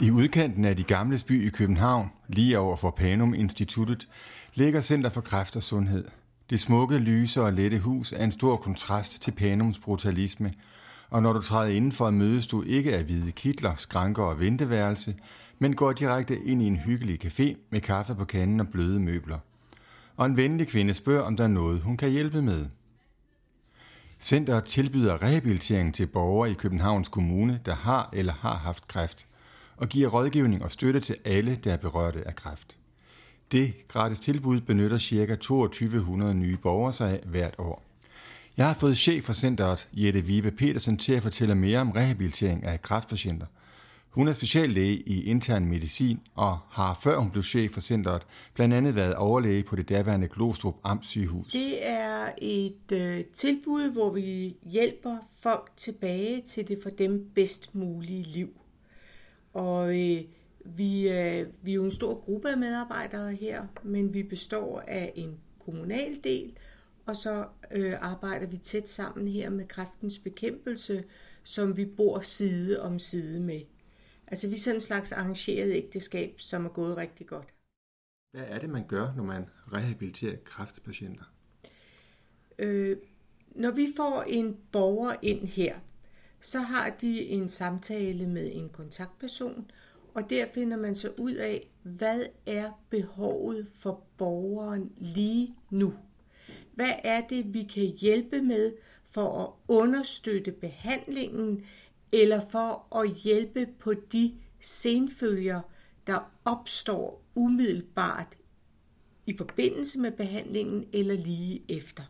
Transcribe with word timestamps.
I 0.00 0.10
udkanten 0.10 0.64
af 0.64 0.76
de 0.76 0.82
gamle 0.82 1.20
by 1.26 1.46
i 1.46 1.50
København, 1.50 2.10
lige 2.28 2.58
over 2.58 2.76
for 2.76 2.90
Panum 2.90 3.34
Instituttet, 3.34 4.08
ligger 4.54 4.80
Center 4.80 5.10
for 5.10 5.20
Kræft 5.20 5.56
og 5.56 5.62
Sundhed. 5.62 6.04
Det 6.50 6.60
smukke, 6.60 6.98
lyse 6.98 7.42
og 7.42 7.52
lette 7.52 7.78
hus 7.78 8.12
er 8.12 8.24
en 8.24 8.32
stor 8.32 8.56
kontrast 8.56 9.22
til 9.22 9.30
Panums 9.30 9.78
brutalisme, 9.78 10.52
og 11.10 11.22
når 11.22 11.32
du 11.32 11.40
træder 11.40 11.72
indenfor, 11.72 12.10
mødes 12.10 12.46
du 12.46 12.62
ikke 12.62 12.96
af 12.96 13.04
hvide 13.04 13.32
kitler, 13.32 13.74
skranker 13.76 14.22
og 14.22 14.40
venteværelse, 14.40 15.14
men 15.58 15.76
går 15.76 15.92
direkte 15.92 16.44
ind 16.44 16.62
i 16.62 16.66
en 16.66 16.76
hyggelig 16.76 17.24
café 17.24 17.56
med 17.70 17.80
kaffe 17.80 18.14
på 18.14 18.24
kanden 18.24 18.60
og 18.60 18.68
bløde 18.68 19.00
møbler. 19.00 19.38
Og 20.16 20.26
en 20.26 20.36
venlig 20.36 20.68
kvinde 20.68 20.94
spørger, 20.94 21.22
om 21.22 21.36
der 21.36 21.44
er 21.44 21.48
noget, 21.48 21.80
hun 21.80 21.96
kan 21.96 22.10
hjælpe 22.10 22.42
med. 22.42 22.66
Centeret 24.20 24.64
tilbyder 24.64 25.22
rehabilitering 25.22 25.94
til 25.94 26.06
borgere 26.06 26.50
i 26.50 26.54
Københavns 26.54 27.08
Kommune, 27.08 27.60
der 27.66 27.74
har 27.74 28.10
eller 28.12 28.32
har 28.32 28.54
haft 28.54 28.88
kræft, 28.88 29.26
og 29.76 29.88
giver 29.88 30.08
rådgivning 30.08 30.64
og 30.64 30.70
støtte 30.70 31.00
til 31.00 31.16
alle, 31.24 31.58
der 31.64 31.72
er 31.72 31.76
berørte 31.76 32.28
af 32.28 32.36
kræft. 32.36 32.76
Det 33.52 33.88
gratis 33.88 34.20
tilbud 34.20 34.60
benytter 34.60 34.98
ca. 34.98 35.34
2200 35.34 36.34
nye 36.34 36.56
borgere 36.56 36.92
sig 36.92 37.10
af 37.10 37.20
hvert 37.26 37.54
år. 37.58 37.82
Jeg 38.56 38.66
har 38.66 38.74
fået 38.74 38.96
chef 38.96 39.24
for 39.24 39.32
centret, 39.32 39.88
Jette 39.92 40.20
Vive 40.20 40.50
Petersen, 40.50 40.98
til 40.98 41.12
at 41.12 41.22
fortælle 41.22 41.54
mere 41.54 41.78
om 41.78 41.90
rehabilitering 41.90 42.64
af 42.64 42.82
kræftpatienter. 42.82 43.46
Hun 44.10 44.28
er 44.28 44.32
speciallæge 44.32 44.96
i 44.96 45.24
intern 45.24 45.64
medicin 45.64 46.20
og 46.34 46.58
har, 46.70 46.98
før 47.02 47.18
hun 47.18 47.30
blev 47.30 47.42
chef 47.42 47.72
for 47.72 47.80
centret, 47.80 48.26
blandt 48.54 48.74
andet 48.74 48.94
været 48.94 49.14
overlæge 49.14 49.62
på 49.62 49.76
det 49.76 49.88
daværende 49.88 50.28
Glostrup 50.28 50.74
Amtssygehus. 50.84 51.52
Det 51.52 51.86
er 51.86 52.28
et 52.38 52.92
øh, 52.92 53.24
tilbud, 53.24 53.90
hvor 53.90 54.10
vi 54.10 54.56
hjælper 54.62 55.16
folk 55.42 55.70
tilbage 55.76 56.42
til 56.42 56.68
det 56.68 56.78
for 56.82 56.90
dem 56.90 57.30
bedst 57.34 57.74
mulige 57.74 58.22
liv. 58.22 58.48
Og 59.54 59.88
øh, 59.88 60.24
vi, 60.64 61.08
øh, 61.08 61.46
vi 61.62 61.70
er 61.70 61.74
jo 61.74 61.84
en 61.84 61.90
stor 61.90 62.20
gruppe 62.20 62.50
af 62.50 62.58
medarbejdere 62.58 63.34
her, 63.34 63.66
men 63.82 64.14
vi 64.14 64.22
består 64.22 64.80
af 64.80 65.12
en 65.14 65.40
kommunal 65.64 66.20
del, 66.24 66.56
og 67.06 67.16
så 67.16 67.46
øh, 67.70 67.94
arbejder 68.00 68.46
vi 68.46 68.56
tæt 68.56 68.88
sammen 68.88 69.28
her 69.28 69.50
med 69.50 69.68
kræftens 69.68 70.18
bekæmpelse, 70.18 71.04
som 71.42 71.76
vi 71.76 71.84
bor 71.84 72.20
side 72.20 72.80
om 72.80 72.98
side 72.98 73.40
med. 73.40 73.60
Altså 74.26 74.48
vi 74.48 74.54
er 74.54 74.60
sådan 74.60 74.76
en 74.76 74.80
slags 74.80 75.12
arrangeret 75.12 75.72
ægteskab, 75.72 76.40
som 76.40 76.64
er 76.64 76.68
gået 76.68 76.96
rigtig 76.96 77.26
godt. 77.26 77.54
Hvad 78.32 78.44
er 78.48 78.58
det, 78.58 78.70
man 78.70 78.86
gør, 78.86 79.14
når 79.16 79.24
man 79.24 79.46
rehabiliterer 79.72 80.36
kræftpatienter? 80.44 81.24
Øh, 82.58 82.96
når 83.50 83.70
vi 83.70 83.88
får 83.96 84.24
en 84.26 84.56
borger 84.72 85.14
ind 85.22 85.46
her, 85.46 85.78
så 86.44 86.60
har 86.60 86.90
de 86.90 87.20
en 87.20 87.48
samtale 87.48 88.26
med 88.26 88.50
en 88.54 88.68
kontaktperson, 88.68 89.70
og 90.14 90.30
der 90.30 90.46
finder 90.54 90.76
man 90.76 90.94
så 90.94 91.12
ud 91.18 91.32
af, 91.32 91.70
hvad 91.82 92.22
er 92.46 92.70
behovet 92.90 93.68
for 93.74 94.04
borgeren 94.16 94.92
lige 94.96 95.54
nu. 95.70 95.94
Hvad 96.74 96.92
er 97.04 97.20
det, 97.20 97.54
vi 97.54 97.62
kan 97.62 97.82
hjælpe 97.82 98.42
med 98.42 98.72
for 99.04 99.42
at 99.42 99.50
understøtte 99.68 100.52
behandlingen, 100.52 101.64
eller 102.12 102.40
for 102.50 102.96
at 102.96 103.10
hjælpe 103.10 103.66
på 103.78 103.94
de 103.94 104.34
senfølger, 104.60 105.60
der 106.06 106.32
opstår 106.44 107.24
umiddelbart 107.34 108.38
i 109.26 109.36
forbindelse 109.36 109.98
med 109.98 110.10
behandlingen 110.10 110.84
eller 110.92 111.14
lige 111.14 111.62
efter. 111.68 112.02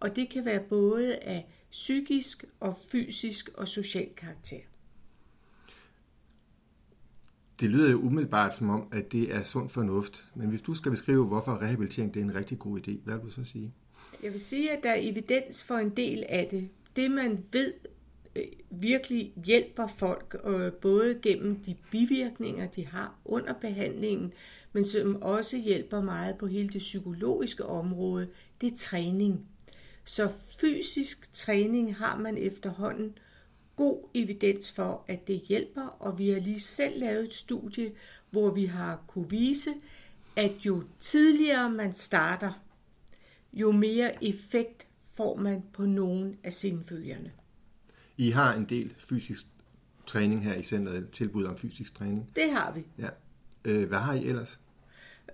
Og 0.00 0.16
det 0.16 0.28
kan 0.30 0.44
være 0.44 0.60
både 0.68 1.16
af 1.16 1.55
psykisk 1.76 2.44
og 2.60 2.76
fysisk 2.90 3.50
og 3.54 3.68
social 3.68 4.08
karakter. 4.16 4.60
Det 7.60 7.70
lyder 7.70 7.90
jo 7.90 7.96
umiddelbart 7.96 8.56
som 8.56 8.70
om, 8.70 8.88
at 8.92 9.12
det 9.12 9.34
er 9.34 9.42
sund 9.42 9.68
fornuft. 9.68 10.24
Men 10.34 10.48
hvis 10.48 10.62
du 10.62 10.74
skal 10.74 10.90
beskrive, 10.90 11.26
hvorfor 11.26 11.62
rehabilitering 11.62 12.14
det 12.14 12.20
er 12.20 12.24
en 12.24 12.34
rigtig 12.34 12.58
god 12.58 12.78
idé, 12.78 12.92
hvad 13.04 13.14
vil 13.14 13.24
du 13.24 13.30
så 13.30 13.44
sige? 13.44 13.72
Jeg 14.22 14.32
vil 14.32 14.40
sige, 14.40 14.70
at 14.70 14.82
der 14.82 14.90
er 14.90 15.00
evidens 15.00 15.64
for 15.64 15.74
en 15.74 15.90
del 15.90 16.24
af 16.28 16.48
det. 16.50 16.68
Det 16.96 17.10
man 17.10 17.44
ved 17.52 17.72
øh, 18.36 18.44
virkelig 18.70 19.32
hjælper 19.44 19.86
folk, 19.86 20.36
øh, 20.44 20.72
både 20.72 21.18
gennem 21.22 21.60
de 21.60 21.76
bivirkninger, 21.90 22.66
de 22.66 22.86
har 22.86 23.14
under 23.24 23.52
behandlingen, 23.52 24.32
men 24.72 24.84
som 24.84 25.22
også 25.22 25.58
hjælper 25.58 26.00
meget 26.00 26.38
på 26.38 26.46
hele 26.46 26.68
det 26.68 26.78
psykologiske 26.78 27.64
område, 27.66 28.28
det 28.60 28.72
er 28.72 28.76
træning. 28.76 29.46
Så 30.06 30.32
fysisk 30.60 31.32
træning 31.32 31.96
har 31.96 32.18
man 32.18 32.38
efterhånden 32.38 33.18
god 33.76 34.08
evidens 34.14 34.72
for, 34.72 35.04
at 35.08 35.26
det 35.26 35.40
hjælper, 35.40 35.82
og 35.82 36.18
vi 36.18 36.28
har 36.28 36.40
lige 36.40 36.60
selv 36.60 37.00
lavet 37.00 37.24
et 37.24 37.34
studie, 37.34 37.92
hvor 38.30 38.50
vi 38.50 38.64
har 38.64 39.04
kunne 39.06 39.30
vise, 39.30 39.70
at 40.36 40.52
jo 40.66 40.82
tidligere 40.98 41.70
man 41.70 41.94
starter, 41.94 42.62
jo 43.52 43.72
mere 43.72 44.24
effekt 44.24 44.86
får 45.14 45.36
man 45.36 45.62
på 45.72 45.86
nogle 45.86 46.36
af 46.44 46.52
følgerne. 46.84 47.32
I 48.16 48.30
har 48.30 48.54
en 48.54 48.64
del 48.64 48.94
fysisk 48.98 49.46
træning 50.06 50.44
her 50.44 50.54
i 50.54 50.62
centret, 50.62 51.10
tilbud 51.10 51.44
om 51.44 51.56
fysisk 51.56 51.94
træning. 51.94 52.30
Det 52.36 52.50
har 52.50 52.72
vi. 52.72 52.86
Ja. 52.98 53.08
Øh, 53.64 53.88
hvad 53.88 53.98
har 53.98 54.14
I 54.14 54.26
ellers? 54.26 54.60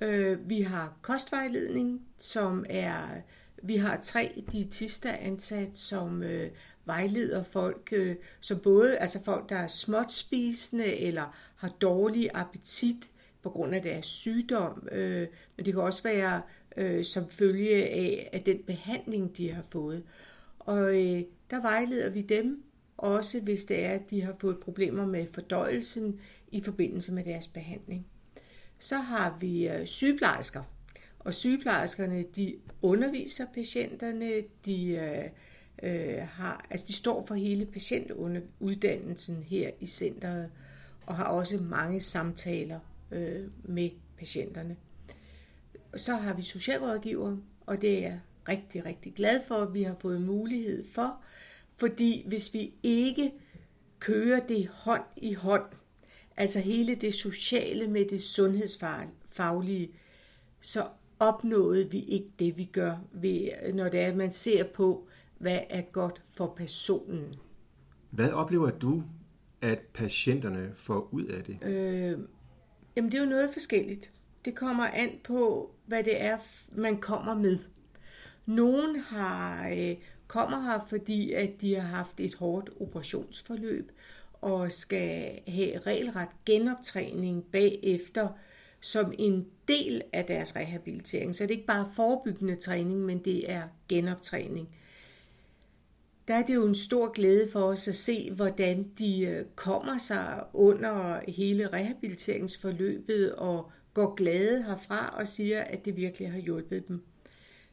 Øh, 0.00 0.48
vi 0.48 0.60
har 0.60 0.96
kostvejledning, 1.02 2.02
som 2.16 2.64
er 2.68 3.20
vi 3.62 3.76
har 3.76 4.00
tre 4.00 4.42
diætister 4.52 5.12
ansat, 5.12 5.76
som 5.76 6.22
øh, 6.22 6.50
vejleder 6.84 7.42
folk, 7.42 7.88
øh, 7.92 8.16
som 8.40 8.58
både 8.58 8.98
altså 8.98 9.24
folk, 9.24 9.48
der 9.48 9.56
er 9.56 9.66
småt 9.66 10.12
spisende 10.12 10.96
eller 10.96 11.36
har 11.56 11.68
dårlig 11.68 12.30
appetit 12.34 13.10
på 13.42 13.50
grund 13.50 13.74
af 13.74 13.82
deres 13.82 14.06
sygdom, 14.06 14.88
øh, 14.92 15.28
men 15.56 15.66
det 15.66 15.74
kan 15.74 15.82
også 15.82 16.02
være 16.02 16.42
øh, 16.76 17.04
som 17.04 17.28
følge 17.28 17.88
af, 17.88 18.30
af 18.32 18.40
den 18.40 18.58
behandling, 18.66 19.36
de 19.36 19.52
har 19.52 19.62
fået. 19.62 20.02
Og 20.58 20.78
øh, 20.78 21.22
der 21.50 21.60
vejleder 21.60 22.10
vi 22.10 22.22
dem, 22.22 22.62
også 22.96 23.40
hvis 23.40 23.64
det 23.64 23.84
er, 23.84 23.90
at 23.90 24.10
de 24.10 24.22
har 24.22 24.36
fået 24.40 24.60
problemer 24.60 25.06
med 25.06 25.26
fordøjelsen 25.32 26.20
i 26.48 26.62
forbindelse 26.62 27.12
med 27.12 27.24
deres 27.24 27.48
behandling. 27.48 28.06
Så 28.78 28.96
har 28.96 29.36
vi 29.40 29.68
øh, 29.68 29.86
sygeplejersker, 29.86 30.62
og 31.24 31.34
sygeplejerskerne, 31.34 32.22
de 32.22 32.56
underviser 32.82 33.46
patienterne, 33.54 34.30
de, 34.64 34.88
øh, 34.90 35.24
øh, 35.82 36.22
har, 36.28 36.66
altså 36.70 36.86
de 36.88 36.92
står 36.92 37.26
for 37.26 37.34
hele 37.34 37.66
patientuddannelsen 37.66 39.42
her 39.42 39.70
i 39.80 39.86
centret, 39.86 40.50
og 41.06 41.16
har 41.16 41.24
også 41.24 41.56
mange 41.56 42.00
samtaler 42.00 42.80
øh, 43.10 43.48
med 43.64 43.90
patienterne. 44.18 44.76
Så 45.96 46.14
har 46.14 46.34
vi 46.34 46.42
socialrådgiver, 46.42 47.36
og 47.66 47.80
det 47.80 47.98
er 47.98 48.00
jeg 48.00 48.20
rigtig, 48.48 48.84
rigtig 48.84 49.14
glad 49.14 49.40
for, 49.48 49.54
at 49.54 49.74
vi 49.74 49.82
har 49.82 49.96
fået 50.00 50.22
mulighed 50.22 50.84
for, 50.94 51.22
fordi 51.76 52.24
hvis 52.26 52.54
vi 52.54 52.74
ikke 52.82 53.32
kører 53.98 54.46
det 54.46 54.68
hånd 54.68 55.02
i 55.16 55.34
hånd, 55.34 55.64
altså 56.36 56.60
hele 56.60 56.94
det 56.94 57.14
sociale 57.14 57.88
med 57.88 58.04
det 58.08 58.22
sundhedsfaglige, 58.22 59.90
så 60.60 60.88
opnåede 61.22 61.90
vi 61.90 62.00
ikke 62.00 62.30
det, 62.38 62.56
vi 62.56 62.64
gør, 62.64 62.96
ved, 63.12 63.72
når 63.74 63.88
det 63.88 64.00
er, 64.00 64.06
at 64.06 64.16
man 64.16 64.30
ser 64.30 64.64
på, 64.64 65.08
hvad 65.38 65.60
er 65.70 65.82
godt 65.82 66.22
for 66.34 66.54
personen. 66.56 67.34
Hvad 68.10 68.30
oplever 68.30 68.70
du, 68.70 69.02
at 69.62 69.78
patienterne 69.78 70.72
får 70.76 71.08
ud 71.12 71.24
af 71.24 71.44
det? 71.44 71.58
Øh, 71.62 72.18
jamen, 72.96 73.12
det 73.12 73.18
er 73.18 73.22
jo 73.22 73.30
noget 73.30 73.50
forskelligt. 73.52 74.12
Det 74.44 74.54
kommer 74.54 74.86
an 74.86 75.10
på, 75.24 75.70
hvad 75.86 76.04
det 76.04 76.22
er, 76.22 76.38
man 76.72 77.00
kommer 77.00 77.34
med. 77.34 77.58
Nogen 78.46 78.96
har, 78.96 79.68
øh, 79.68 79.96
kommer 80.26 80.60
her, 80.60 80.86
fordi 80.88 81.32
at 81.32 81.50
de 81.60 81.74
har 81.74 81.88
haft 81.88 82.20
et 82.20 82.34
hårdt 82.34 82.70
operationsforløb 82.80 83.92
og 84.32 84.72
skal 84.72 85.40
have 85.48 85.78
regelret 85.78 86.28
genoptræning 86.46 87.44
bagefter, 87.44 88.28
som 88.82 89.12
en 89.18 89.46
del 89.68 90.02
af 90.12 90.24
deres 90.24 90.56
rehabilitering. 90.56 91.36
Så 91.36 91.42
det 91.42 91.50
er 91.50 91.56
ikke 91.56 91.66
bare 91.66 91.88
forebyggende 91.96 92.56
træning, 92.56 93.00
men 93.00 93.18
det 93.18 93.50
er 93.50 93.62
genoptræning. 93.88 94.68
Der 96.28 96.34
er 96.34 96.42
det 96.42 96.54
jo 96.54 96.66
en 96.66 96.74
stor 96.74 97.12
glæde 97.12 97.50
for 97.52 97.60
os 97.60 97.88
at 97.88 97.94
se, 97.94 98.32
hvordan 98.32 98.90
de 98.98 99.20
øh, 99.20 99.44
kommer 99.54 99.98
sig 99.98 100.44
under 100.52 101.20
hele 101.30 101.68
rehabiliteringsforløbet 101.68 103.34
og 103.34 103.70
går 103.94 104.14
glade 104.14 104.62
herfra 104.62 105.14
og 105.18 105.28
siger, 105.28 105.60
at 105.60 105.84
det 105.84 105.96
virkelig 105.96 106.30
har 106.30 106.38
hjulpet 106.38 106.88
dem. 106.88 107.02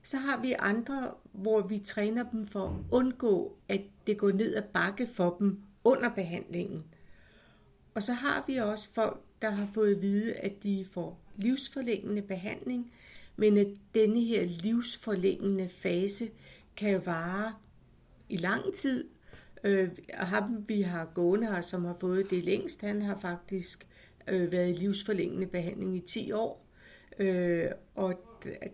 Så 0.04 0.18
har 0.18 0.42
vi 0.42 0.56
andre, 0.60 1.12
hvor 1.32 1.62
vi 1.62 1.80
træner 1.80 2.30
dem 2.32 2.46
for 2.46 2.68
at 2.68 2.76
undgå, 2.92 3.58
at 3.70 3.82
det 4.08 4.18
går 4.18 4.32
ned 4.32 4.56
ad 4.56 4.64
bakke 4.74 5.08
for 5.08 5.36
dem 5.40 5.60
under 5.84 6.10
behandlingen. 6.16 6.84
Og 7.96 8.04
så 8.04 8.14
har 8.14 8.44
vi 8.48 8.58
også 8.58 8.90
folk, 8.94 9.24
der 9.42 9.50
har 9.50 9.70
fået 9.74 9.96
at 9.96 10.02
vide, 10.02 10.34
at 10.34 10.64
de 10.64 10.86
får 10.92 11.20
livsforlængende 11.36 12.22
behandling, 12.22 12.92
men 13.36 13.58
at 13.58 13.68
denne 13.96 14.22
her 14.22 14.46
livsforlængende 14.46 15.70
fase 15.70 16.30
kan 16.78 17.06
vare 17.06 17.54
i 18.30 18.38
lang 18.38 18.74
tid. 18.74 19.08
Øh, 19.64 19.90
ham 20.10 20.66
vi 20.68 20.82
har 20.82 21.06
gående 21.06 21.48
her, 21.48 21.62
som 21.62 21.86
har 21.86 21.98
fået 22.00 22.30
det 22.30 22.44
længst, 22.44 22.82
han 22.82 23.02
har 23.02 23.20
faktisk 23.20 23.88
øh, 24.28 24.52
været 24.52 24.70
i 24.70 24.74
livsforlængende 24.74 25.48
behandling 25.48 25.98
i 25.98 26.00
10 26.00 26.32
år. 26.32 26.66
Øh, 27.20 27.66
og 27.96 28.14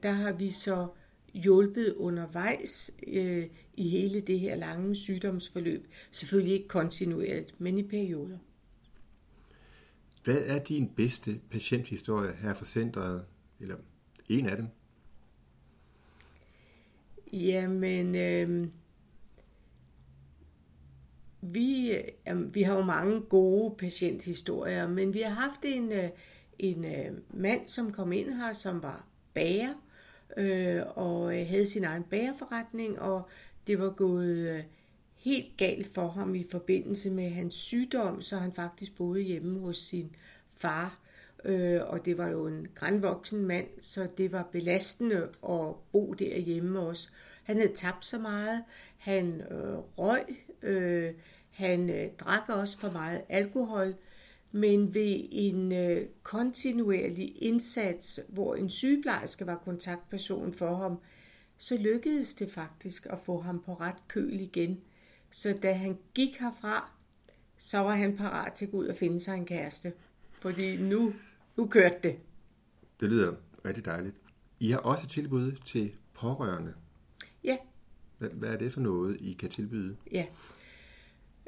der 0.04 0.12
har 0.12 0.32
vi 0.32 0.52
så 0.52 0.88
hjulpet 1.34 1.94
undervejs 1.94 2.92
øh, 3.08 3.48
i 3.74 3.90
hele 3.90 4.22
det 4.22 4.40
her 4.40 4.56
lange 4.56 4.96
sygdomsforløb. 4.96 5.88
Selvfølgelig 6.12 6.54
ikke 6.54 6.68
kontinuerligt, 6.68 7.62
men 7.62 7.78
i 7.78 7.84
perioder. 7.84 8.38
Hvad 10.26 10.42
er 10.46 10.60
din 10.60 10.90
bedste 10.96 11.40
patienthistorie 11.52 12.34
her 12.42 12.54
fra 12.54 12.66
centret, 12.66 13.26
eller 13.60 13.76
en 14.30 14.50
af 14.50 14.58
dem? 14.58 14.68
Jamen, 17.34 18.16
øh, 18.16 18.68
vi, 21.42 21.92
øh, 22.30 22.56
vi 22.56 22.62
har 22.62 22.76
jo 22.76 22.82
mange 22.82 23.22
gode 23.22 23.76
patienthistorier, 23.78 24.88
men 24.88 25.14
vi 25.14 25.20
har 25.20 25.34
haft 25.34 25.60
en, 25.64 25.92
øh, 25.92 26.10
en 26.60 26.86
øh, 26.86 27.18
mand, 27.30 27.68
som 27.68 27.92
kom 27.92 28.12
ind 28.12 28.30
her, 28.30 28.54
som 28.54 28.84
var 28.84 29.08
bager, 29.34 29.74
øh, 30.38 30.82
og 30.96 31.40
øh, 31.40 31.48
havde 31.48 31.66
sin 31.66 31.84
egen 31.84 32.04
bagerforretning, 32.04 33.00
og 33.00 33.30
det 33.68 33.80
var 33.80 33.90
gået 33.90 34.36
øh, 34.36 34.64
helt 35.26 35.58
galt 35.58 35.94
for 35.94 36.08
ham 36.08 36.36
i 36.36 36.46
forbindelse 36.52 37.10
med 37.10 37.30
hans 37.30 37.56
sygdom, 37.56 38.22
så 38.22 38.38
han 38.38 38.54
faktisk 38.54 38.96
boede 38.96 39.22
hjemme 39.22 39.60
hos 39.60 39.78
sin 39.78 40.16
far. 40.48 41.00
Øh, 41.46 41.82
og 41.88 42.06
det 42.06 42.18
var 42.18 42.30
jo 42.30 42.48
en 42.48 42.68
grænvoksen 42.76 43.46
mand, 43.46 43.68
så 43.82 44.08
det 44.18 44.32
var 44.32 44.50
belastende 44.52 45.30
at 45.50 45.76
bo 45.92 46.14
derhjemme 46.14 46.80
også. 46.80 47.10
Han 47.44 47.58
havde 47.58 47.74
tabt 47.74 48.06
så 48.06 48.18
meget, 48.20 48.64
han 48.98 49.42
øh, 49.42 49.78
røg, 49.98 50.26
øh, 50.62 51.14
han 51.52 51.90
øh, 51.90 52.08
drak 52.20 52.50
også 52.50 52.80
for 52.80 52.92
meget 52.92 53.22
alkohol, 53.30 53.96
men 54.52 54.94
ved 54.94 55.28
en 55.32 55.72
øh, 55.72 56.08
kontinuerlig 56.24 57.44
indsats, 57.44 58.20
hvor 58.28 58.56
en 58.56 58.70
sygeplejerske 58.70 59.48
var 59.48 59.62
kontaktperson 59.66 60.54
for 60.54 60.76
ham, 60.76 61.00
så 61.58 61.78
lykkedes 61.78 62.36
det 62.36 62.52
faktisk 62.52 63.08
at 63.10 63.20
få 63.20 63.42
ham 63.42 63.62
på 63.66 63.74
ret 63.74 64.08
køl 64.08 64.40
igen. 64.40 64.82
Så 65.36 65.58
da 65.64 65.74
han 65.74 65.98
gik 66.14 66.40
herfra, 66.40 66.92
så 67.58 67.80
var 67.80 67.96
han 67.96 68.18
parat 68.18 68.54
til 68.54 68.66
at 68.66 68.72
gå 68.72 68.78
ud 68.78 68.88
og 68.88 68.96
finde 68.96 69.20
sig 69.20 69.36
en 69.36 69.46
kæreste. 69.46 69.94
Fordi 70.30 70.78
nu, 70.78 71.14
nu 71.58 71.68
kørte 71.68 71.98
det. 72.04 72.16
Det 73.00 73.10
lyder 73.10 73.36
rigtig 73.66 73.86
dejligt. 73.86 74.16
I 74.60 74.72
har 74.72 74.78
også 74.78 75.08
tilbud 75.08 75.52
til 75.66 75.92
pårørende. 76.14 76.74
Ja. 77.44 77.58
Hvad, 78.18 78.50
er 78.50 78.58
det 78.58 78.74
for 78.74 78.82
noget, 78.82 79.18
I 79.22 79.34
kan 79.34 79.50
tilbyde? 79.50 79.98
Ja. 80.12 80.26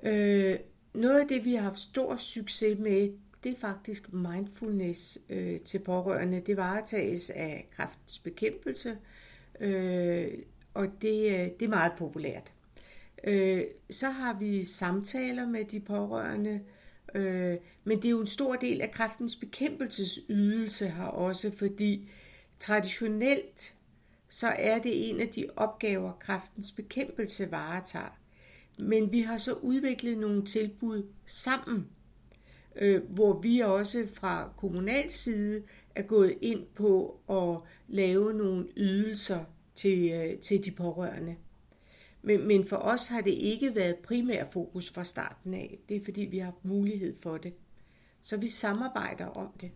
Øh, 0.04 0.60
noget 0.94 1.20
af 1.20 1.28
det, 1.28 1.46
vi 1.46 1.54
har 1.54 1.62
haft 1.62 1.80
stor 1.80 2.16
succes 2.16 2.80
med, 2.80 3.12
det 3.44 3.52
er 3.52 3.60
faktisk 3.60 4.14
mindfulness 4.14 5.18
øh, 5.30 5.60
til 5.60 5.80
pårørende. 5.80 6.42
Det 6.42 6.58
varetages 6.58 7.30
af 7.30 7.68
kræftens 7.72 8.20
bekæmpelse, 8.20 8.98
øh, 9.60 10.28
og 10.74 10.88
det, 11.02 11.26
øh, 11.26 11.50
det 11.60 11.62
er 11.62 11.70
meget 11.70 11.94
populært. 11.98 12.54
Øh, 13.24 13.64
så 13.90 14.10
har 14.10 14.34
vi 14.40 14.66
samtaler 14.66 15.48
med 15.48 15.66
de 15.66 15.80
pårørende, 15.80 16.62
øh, 17.16 17.58
men 17.84 17.98
det 17.98 18.06
er 18.06 18.10
jo 18.10 18.22
en 18.22 18.28
stor 18.28 18.56
del 18.56 18.82
af 18.82 18.92
kræftens 18.92 19.36
bekæmpelsesydelse 19.36 20.90
her 20.90 21.04
også, 21.04 21.52
fordi 21.52 22.10
traditionelt 22.60 23.74
så 24.30 24.48
er 24.48 24.80
det 24.80 25.10
en 25.10 25.20
af 25.20 25.28
de 25.28 25.46
opgaver, 25.56 26.12
kræftens 26.20 26.72
bekæmpelse 26.72 27.52
varetager. 27.52 28.18
Men 28.80 29.12
vi 29.12 29.22
har 29.22 29.38
så 29.38 29.54
udviklet 29.54 30.18
nogle 30.18 30.46
tilbud 30.46 31.04
sammen, 31.26 31.88
øh, 32.76 33.04
hvor 33.10 33.40
vi 33.40 33.60
også 33.60 34.08
fra 34.14 34.50
kommunal 34.58 35.10
side 35.10 35.64
er 35.96 36.02
gået 36.02 36.38
ind 36.42 36.66
på 36.76 37.20
at 37.30 37.70
lave 37.88 38.34
nogle 38.34 38.68
ydelser 38.78 39.44
til, 39.76 40.12
øh, 40.12 40.40
til 40.40 40.66
de 40.66 40.72
pårørende. 40.72 41.36
Men, 42.22 42.48
men 42.48 42.66
for 42.66 42.78
os 42.78 43.08
har 43.08 43.22
det 43.22 43.32
ikke 43.32 43.76
været 43.76 43.96
primær 43.96 44.46
fokus 44.46 44.92
fra 44.92 45.04
starten 45.04 45.54
af. 45.54 45.80
Det 45.90 45.98
er 45.98 46.06
fordi, 46.06 46.22
vi 46.22 46.38
har 46.38 46.46
haft 46.46 46.66
mulighed 46.66 47.16
for 47.22 47.38
det. 47.38 47.54
Så 48.22 48.38
vi 48.38 48.50
samarbejder 48.50 49.26
om 49.26 49.52
det. 49.62 49.72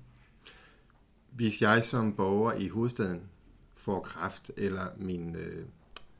Hvis 1.31 1.61
jeg 1.61 1.83
som 1.83 2.15
borger 2.15 2.53
i 2.53 2.67
hovedstaden 2.67 3.29
får 3.75 3.99
kræft, 3.99 4.51
eller 4.57 4.87
min 4.97 5.35
øh, 5.35 5.65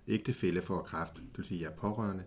ægtefælle 0.07 0.61
får 0.61 0.81
kræft, 0.81 1.13
det 1.13 1.37
vil 1.37 1.45
sige, 1.45 1.57
at 1.57 1.61
jeg 1.61 1.71
er 1.71 1.79
pårørende, 1.79 2.23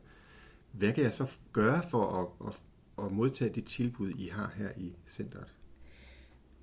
hvad 0.72 0.92
kan 0.92 1.04
jeg 1.04 1.12
så 1.12 1.30
gøre 1.52 1.82
for 1.90 2.06
at, 2.22 2.48
at, 2.48 2.60
at 3.04 3.12
modtage 3.12 3.54
de 3.54 3.60
tilbud, 3.60 4.10
I 4.10 4.28
har 4.28 4.52
her 4.56 4.70
i 4.76 4.96
centret? 5.06 5.54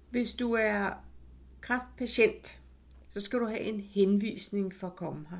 Hvis 0.09 0.33
du 0.33 0.53
er 0.53 0.93
kræftpatient, 1.61 2.61
så 3.09 3.21
skal 3.21 3.39
du 3.39 3.45
have 3.45 3.59
en 3.59 3.79
henvisning 3.79 4.75
for 4.75 4.87
at 4.87 4.95
komme 4.95 5.25
her. 5.29 5.37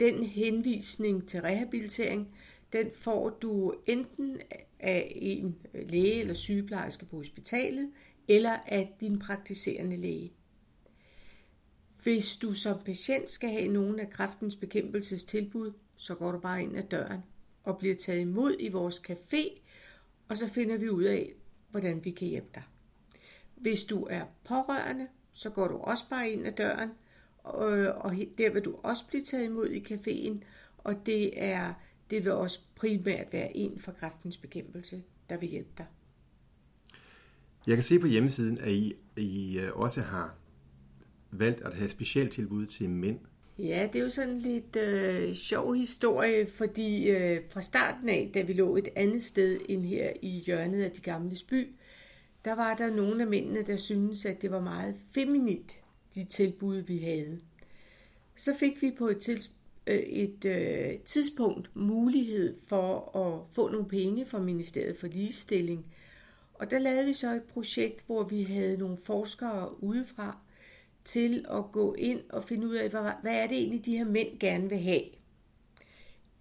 Den 0.00 0.22
henvisning 0.22 1.28
til 1.28 1.40
rehabilitering, 1.40 2.34
den 2.72 2.90
får 2.92 3.30
du 3.30 3.74
enten 3.86 4.40
af 4.78 5.12
en 5.16 5.58
øh, 5.74 5.90
læge 5.90 6.20
eller 6.20 6.34
sygeplejerske 6.34 7.06
på 7.06 7.16
hospitalet, 7.16 7.90
eller 8.28 8.56
af 8.66 8.96
din 9.00 9.18
praktiserende 9.18 9.96
læge. 9.96 10.32
Hvis 12.02 12.36
du 12.36 12.54
som 12.54 12.78
patient 12.84 13.28
skal 13.28 13.50
have 13.50 13.68
nogen 13.68 14.00
af 14.00 14.10
kræftens 14.10 14.56
bekæmpelsestilbud, 14.56 15.72
så 15.96 16.14
går 16.14 16.32
du 16.32 16.38
bare 16.38 16.62
ind 16.62 16.76
ad 16.76 16.82
døren 16.82 17.20
og 17.64 17.78
bliver 17.78 17.94
taget 17.94 18.20
imod 18.20 18.56
i 18.58 18.68
vores 18.68 19.02
café, 19.10 19.60
og 20.28 20.38
så 20.38 20.48
finder 20.48 20.76
vi 20.76 20.88
ud 20.88 21.04
af, 21.04 21.32
hvordan 21.70 22.04
vi 22.04 22.10
kan 22.10 22.28
hjælpe 22.28 22.50
dig. 22.54 22.62
Hvis 23.54 23.84
du 23.84 24.06
er 24.10 24.24
pårørende, 24.44 25.08
så 25.32 25.50
går 25.50 25.68
du 25.68 25.76
også 25.76 26.04
bare 26.10 26.30
ind 26.30 26.46
ad 26.46 26.52
døren, 26.52 26.90
og, 27.44 27.68
og 27.88 28.14
der 28.38 28.52
vil 28.52 28.64
du 28.64 28.76
også 28.82 29.06
blive 29.06 29.22
taget 29.22 29.44
imod 29.44 29.68
i 29.68 29.80
caféen, 29.80 30.44
og 30.78 31.06
det 31.06 31.42
er 31.42 31.74
det 32.10 32.24
vil 32.24 32.32
også 32.32 32.60
primært 32.76 33.26
være 33.32 33.56
en 33.56 33.78
for 33.78 33.92
kræftens 33.92 34.36
bekæmpelse, 34.36 35.02
der 35.30 35.36
vil 35.36 35.48
hjælpe 35.48 35.70
dig. 35.78 35.86
Jeg 37.66 37.76
kan 37.76 37.82
se 37.82 37.98
på 37.98 38.06
hjemmesiden, 38.06 38.58
at 38.58 38.70
I, 38.70 38.94
I 39.16 39.58
øh, 39.58 39.76
også 39.76 40.00
har 40.00 40.34
valgt 41.30 41.60
at 41.60 41.74
have 41.74 41.90
specialtilbud 41.90 42.66
til 42.66 42.90
mænd. 42.90 43.18
Ja, 43.58 43.88
det 43.92 43.98
er 43.98 44.04
jo 44.04 44.10
sådan 44.10 44.38
lidt 44.38 44.76
øh, 44.76 45.34
sjov 45.34 45.74
historie, 45.74 46.46
fordi 46.46 47.10
øh, 47.10 47.40
fra 47.50 47.62
starten 47.62 48.08
af, 48.08 48.30
da 48.34 48.42
vi 48.42 48.52
lå 48.52 48.76
et 48.76 48.88
andet 48.96 49.22
sted 49.22 49.60
end 49.68 49.84
her 49.84 50.12
i 50.22 50.28
hjørnet 50.28 50.82
af 50.82 50.90
de 50.90 51.00
gamle 51.00 51.36
by, 51.48 51.68
der 52.44 52.54
var 52.54 52.74
der 52.74 52.90
nogle 52.90 53.22
af 53.22 53.28
mændene, 53.28 53.62
der 53.62 53.76
syntes, 53.76 54.24
at 54.24 54.42
det 54.42 54.50
var 54.50 54.60
meget 54.60 54.94
feminint, 55.14 55.79
de 56.14 56.24
tilbud, 56.24 56.76
vi 56.76 56.98
havde. 56.98 57.40
Så 58.36 58.54
fik 58.54 58.82
vi 58.82 58.90
på 58.98 59.08
et, 59.08 59.18
tids, 59.18 59.50
øh, 59.86 59.98
et 59.98 60.44
øh, 60.44 60.98
tidspunkt 60.98 61.76
mulighed 61.76 62.56
for 62.68 63.16
at 63.16 63.54
få 63.54 63.68
nogle 63.68 63.88
penge 63.88 64.26
fra 64.26 64.38
Ministeriet 64.38 64.96
for 64.96 65.06
Ligestilling. 65.06 65.86
Og 66.54 66.70
der 66.70 66.78
lavede 66.78 67.06
vi 67.06 67.12
så 67.12 67.34
et 67.34 67.42
projekt, 67.42 68.04
hvor 68.06 68.24
vi 68.24 68.42
havde 68.42 68.76
nogle 68.76 68.96
forskere 68.96 69.82
udefra, 69.82 70.38
til 71.04 71.44
at 71.50 71.64
gå 71.72 71.94
ind 71.94 72.20
og 72.28 72.44
finde 72.44 72.66
ud 72.66 72.74
af, 72.74 72.90
hvad, 72.90 73.02
er 73.24 73.46
det 73.46 73.56
egentlig, 73.56 73.86
de 73.86 73.96
her 73.96 74.04
mænd 74.04 74.38
gerne 74.38 74.68
vil 74.68 74.78
have. 74.78 75.02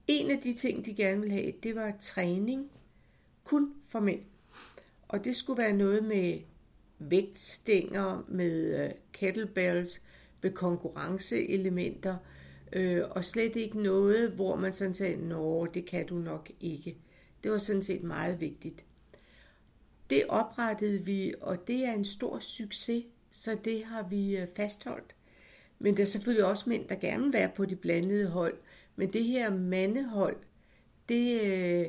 En 0.07 0.31
af 0.31 0.39
de 0.39 0.53
ting, 0.53 0.85
de 0.85 0.93
gerne 0.93 1.21
vil 1.21 1.31
have, 1.31 1.53
det 1.63 1.75
var 1.75 1.95
træning 1.99 2.71
kun 3.43 3.73
for 3.87 3.99
mænd. 3.99 4.21
Og 5.07 5.25
det 5.25 5.35
skulle 5.35 5.63
være 5.63 5.73
noget 5.73 6.03
med 6.03 6.39
vægtstænger, 6.99 8.25
med 8.27 8.85
øh, 8.85 8.91
kettlebells, 9.13 10.01
med 10.41 10.51
konkurrenceelementer, 10.51 12.17
øh, 12.73 13.03
og 13.09 13.25
slet 13.25 13.55
ikke 13.55 13.81
noget, 13.81 14.31
hvor 14.31 14.55
man 14.55 14.73
sådan 14.73 14.93
sagde, 14.93 15.27
nå, 15.27 15.65
det 15.65 15.85
kan 15.85 16.07
du 16.07 16.15
nok 16.15 16.51
ikke. 16.59 16.97
Det 17.43 17.51
var 17.51 17.57
sådan 17.57 17.81
set 17.81 18.03
meget 18.03 18.41
vigtigt. 18.41 18.85
Det 20.09 20.23
oprettede 20.29 21.05
vi, 21.05 21.33
og 21.41 21.67
det 21.67 21.85
er 21.85 21.93
en 21.93 22.05
stor 22.05 22.39
succes 22.39 23.03
så 23.31 23.57
det 23.65 23.83
har 23.85 24.03
vi 24.03 24.37
øh, 24.37 24.47
fastholdt. 24.55 25.15
Men 25.79 25.97
der 25.97 26.01
er 26.01 26.05
selvfølgelig 26.05 26.45
også 26.45 26.69
mænd, 26.69 26.87
der 26.87 26.95
gerne 26.95 27.23
vil 27.23 27.33
være 27.33 27.51
på 27.55 27.65
de 27.65 27.75
blandede 27.75 28.29
hold. 28.29 28.57
Men 28.95 29.13
det 29.13 29.23
her 29.23 29.51
mandehold, 29.51 30.37
det, 31.09 31.41
øh, 31.41 31.85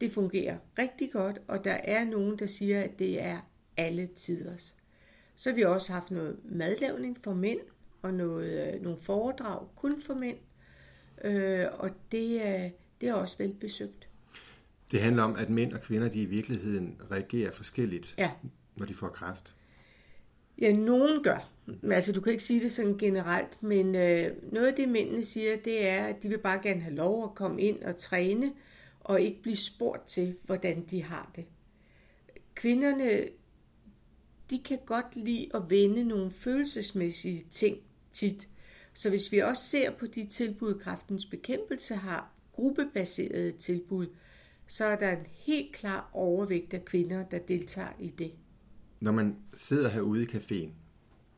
det 0.00 0.12
fungerer 0.12 0.58
rigtig 0.78 1.12
godt, 1.12 1.42
og 1.48 1.64
der 1.64 1.72
er 1.84 2.04
nogen, 2.04 2.38
der 2.38 2.46
siger, 2.46 2.82
at 2.82 2.98
det 2.98 3.22
er 3.22 3.50
alle 3.76 4.06
tiders. 4.06 4.76
Så 5.34 5.50
har 5.50 5.54
vi 5.54 5.62
også 5.62 5.92
haft 5.92 6.10
noget 6.10 6.38
madlavning 6.44 7.18
for 7.20 7.34
mænd, 7.34 7.60
og 8.02 8.14
noget, 8.14 8.74
øh, 8.74 8.82
nogle 8.82 8.98
foredrag 9.00 9.66
kun 9.76 10.02
for 10.02 10.14
mænd, 10.14 10.38
og 11.72 11.90
det 12.12 12.46
er, 12.46 12.70
det 13.00 13.08
er 13.08 13.14
også 13.14 13.38
velbesøgt. 13.38 14.08
Det 14.90 15.00
handler 15.00 15.22
om, 15.22 15.36
at 15.38 15.50
mænd 15.50 15.72
og 15.72 15.80
kvinder 15.80 16.08
de 16.08 16.22
i 16.22 16.24
virkeligheden 16.24 17.00
reagerer 17.10 17.52
forskelligt, 17.52 18.14
ja. 18.18 18.30
når 18.76 18.86
de 18.86 18.94
får 18.94 19.08
kræft. 19.08 19.54
Ja, 20.58 20.72
nogen 20.72 21.22
gør. 21.22 21.50
Altså, 21.90 22.12
du 22.12 22.20
kan 22.20 22.32
ikke 22.32 22.44
sige 22.44 22.60
det 22.60 22.72
sådan 22.72 22.98
generelt, 22.98 23.62
men 23.62 23.94
øh, 23.94 24.52
noget 24.52 24.66
af 24.66 24.74
det, 24.74 24.88
mændene 24.88 25.24
siger, 25.24 25.56
det 25.56 25.86
er, 25.88 26.04
at 26.04 26.22
de 26.22 26.28
vil 26.28 26.38
bare 26.38 26.60
gerne 26.62 26.80
have 26.80 26.94
lov 26.94 27.24
at 27.24 27.34
komme 27.34 27.60
ind 27.62 27.82
og 27.82 27.96
træne, 27.96 28.52
og 29.00 29.20
ikke 29.20 29.42
blive 29.42 29.56
spurgt 29.56 30.06
til, 30.06 30.36
hvordan 30.42 30.84
de 30.90 31.02
har 31.02 31.30
det. 31.36 31.44
Kvinderne 32.54 33.28
de 34.50 34.58
kan 34.58 34.78
godt 34.86 35.16
lide 35.16 35.48
at 35.54 35.70
vende 35.70 36.04
nogle 36.04 36.30
følelsesmæssige 36.30 37.46
ting 37.50 37.78
tit. 38.12 38.48
Så 38.94 39.08
hvis 39.08 39.32
vi 39.32 39.38
også 39.38 39.62
ser 39.62 39.90
på 39.90 40.06
de 40.06 40.24
tilbud, 40.24 40.74
kraftens 40.74 41.26
bekæmpelse 41.26 41.94
har, 41.94 42.32
gruppebaserede 42.52 43.52
tilbud, 43.52 44.06
så 44.66 44.84
er 44.84 44.96
der 44.96 45.10
en 45.12 45.26
helt 45.30 45.72
klar 45.72 46.10
overvægt 46.12 46.74
af 46.74 46.84
kvinder, 46.84 47.24
der 47.24 47.38
deltager 47.38 47.92
i 48.00 48.08
det. 48.08 48.32
Når 49.00 49.12
man 49.12 49.36
sidder 49.56 49.88
herude 49.88 50.22
i 50.22 50.26
caféen, 50.26 50.70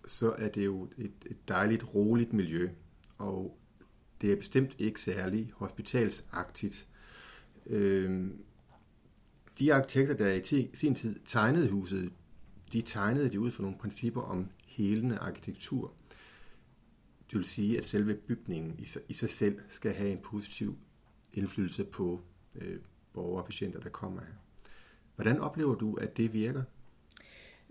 så 0.06 0.34
er 0.38 0.48
det 0.48 0.64
jo 0.64 0.88
et, 0.98 1.12
et 1.26 1.48
dejligt, 1.48 1.94
roligt 1.94 2.32
miljø, 2.32 2.70
og 3.18 3.58
det 4.20 4.32
er 4.32 4.36
bestemt 4.36 4.76
ikke 4.78 5.00
særlig 5.00 5.52
hospitalsagtigt. 5.54 6.88
Øh, 7.66 8.30
de 9.58 9.74
arkitekter, 9.74 10.14
der 10.14 10.34
i 10.34 10.70
sin 10.74 10.94
tid 10.94 11.20
tegnede 11.28 11.68
huset, 11.68 12.12
de 12.72 12.82
tegnede 12.82 13.30
det 13.30 13.38
ud 13.38 13.50
fra 13.50 13.62
nogle 13.62 13.78
principper 13.78 14.22
om 14.22 14.48
helende 14.66 15.18
arkitektur. 15.18 15.92
Det 17.30 17.38
vil 17.38 17.44
sige, 17.44 17.78
at 17.78 17.84
selve 17.84 18.14
bygningen 18.14 18.78
i 18.78 18.84
sig, 18.84 19.02
i 19.08 19.12
sig 19.12 19.30
selv 19.30 19.60
skal 19.68 19.92
have 19.92 20.10
en 20.10 20.18
positiv 20.18 20.78
indflydelse 21.32 21.84
på 21.84 22.20
øh, 22.54 22.78
borgere 23.12 23.42
og 23.42 23.46
patienter, 23.46 23.80
der 23.80 23.88
kommer 23.88 24.20
her. 24.20 24.34
Hvordan 25.14 25.40
oplever 25.40 25.74
du, 25.74 25.94
at 25.94 26.16
det 26.16 26.32
virker? 26.32 26.62